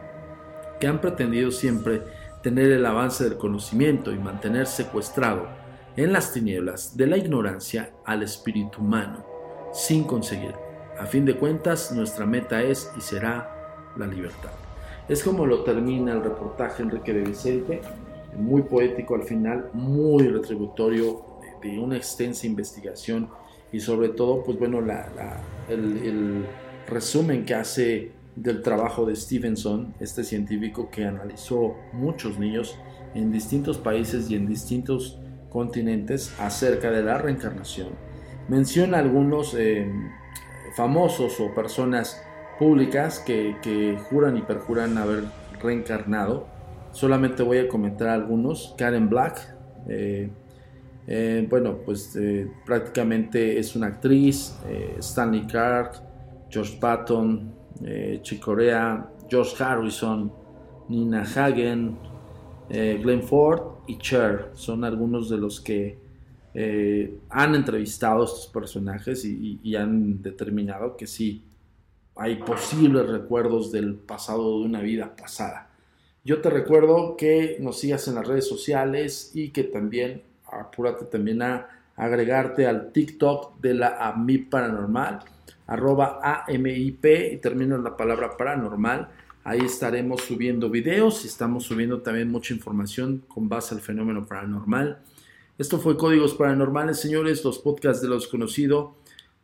[0.81, 2.03] que han pretendido siempre
[2.43, 5.49] tener el avance del conocimiento y mantener secuestrado
[5.97, 9.27] en las tinieblas de la ignorancia al espíritu humano,
[9.73, 10.55] sin conseguir.
[10.99, 14.68] A fin de cuentas, nuestra meta es y será la libertad.
[15.09, 17.81] Es como lo termina el reportaje Enrique de Vicente,
[18.37, 21.25] muy poético al final, muy retributorio
[21.63, 23.29] de una extensa investigación
[23.73, 24.81] y sobre todo, pues bueno,
[25.69, 26.45] el,
[26.87, 32.79] resumen que hace del trabajo de Stevenson, este científico que analizó muchos niños
[33.15, 35.19] en distintos países y en distintos
[35.51, 37.89] continentes acerca de la reencarnación.
[38.49, 39.91] Menciona algunos eh,
[40.77, 42.23] famosos o personas
[42.59, 45.25] públicas que, juran y perjuran haber
[45.63, 46.47] reencarnado.
[46.93, 48.75] Solamente voy a comentar algunos.
[48.77, 49.57] Karen Black,
[49.89, 50.29] eh,
[51.07, 54.59] eh, bueno, pues eh, prácticamente es una actriz,
[54.99, 56.03] Stanley Clark,
[56.51, 57.55] George Patton,
[58.23, 60.33] Chick Corea, George Harrison,
[60.89, 61.97] Nina Hagen,
[62.69, 64.51] Glenn Ford y Cher.
[64.55, 65.99] Son algunos de los que
[67.31, 71.45] han entrevistado a estos personajes y, han determinado que sí,
[72.19, 75.71] hay posibles recuerdos del pasado de una vida pasada.
[76.25, 81.43] Yo te recuerdo que nos sigas en las redes sociales y que también apúrate también
[81.43, 85.21] a agregarte al TikTok de la AMIP Paranormal,
[85.69, 89.09] arroba AMIP y termino la palabra paranormal.
[89.45, 94.99] Ahí estaremos subiendo videos y estamos subiendo también mucha información con base al fenómeno paranormal.
[95.57, 98.91] Esto fue Códigos Paranormales, señores, los podcasts de los conocidos.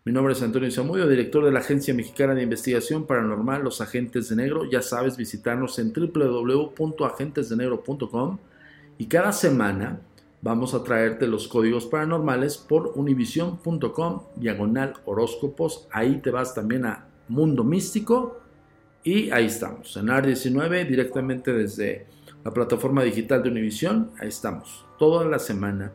[0.06, 4.28] Mi nombre es Antonio Zamudio, director de la Agencia Mexicana de Investigación Paranormal, Los Agentes
[4.28, 4.70] de Negro.
[4.70, 8.36] Ya sabes, visitarnos en www.agentesdenegro.com
[8.98, 10.00] y cada semana
[10.42, 15.88] vamos a traerte los códigos paranormales por univision.com diagonal horóscopos.
[15.90, 18.42] Ahí te vas también a Mundo Místico
[19.02, 22.08] y ahí estamos, en AR19 directamente desde
[22.44, 24.10] la plataforma digital de Univision.
[24.20, 25.92] Ahí estamos, toda la semana,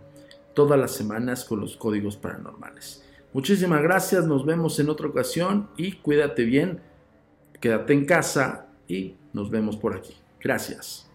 [0.55, 3.03] todas las semanas con los códigos paranormales.
[3.33, 6.81] Muchísimas gracias, nos vemos en otra ocasión y cuídate bien,
[7.61, 10.15] quédate en casa y nos vemos por aquí.
[10.41, 11.09] Gracias.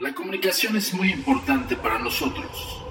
[0.00, 2.82] La comunicación es muy importante para nosotros.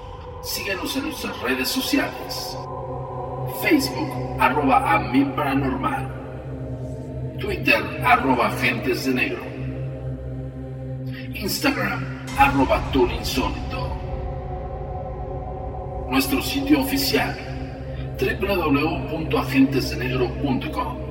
[0.42, 2.56] Síguenos en nuestras redes sociales.
[3.62, 4.10] Facebook,
[4.40, 6.16] arroba a mi paranormal.
[7.38, 9.42] Twitter, arroba agentes de negro.
[11.34, 13.92] Instagram, arroba insólito.
[16.10, 17.36] Nuestro sitio oficial,
[18.18, 21.06] www.agentesdenegro.com.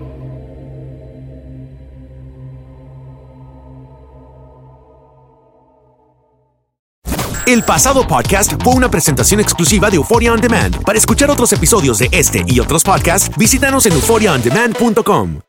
[7.48, 10.84] El pasado podcast fue una presentación exclusiva de Euphoria On Demand.
[10.84, 15.42] Para escuchar otros episodios de este y otros podcasts, visítanos en euphoriaondemand.com.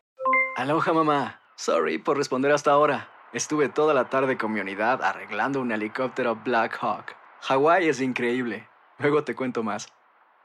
[0.57, 1.41] Aloha mamá.
[1.57, 3.09] Sorry por responder hasta ahora.
[3.33, 7.17] Estuve toda la tarde con mi unidad arreglando un helicóptero Black Hawk.
[7.41, 8.69] Hawái es increíble.
[8.99, 9.89] Luego te cuento más.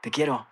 [0.00, 0.51] Te quiero.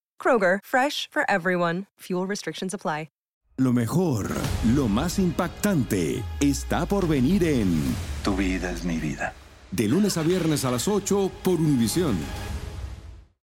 [0.21, 1.87] Kroger, fresh for everyone.
[2.01, 3.07] Fuel restrictions apply.
[3.57, 4.27] Lo mejor,
[4.75, 9.33] lo más impactante, está por venir en Tu vida es mi vida.
[9.69, 12.17] De lunes a viernes a las 8 por Univisión.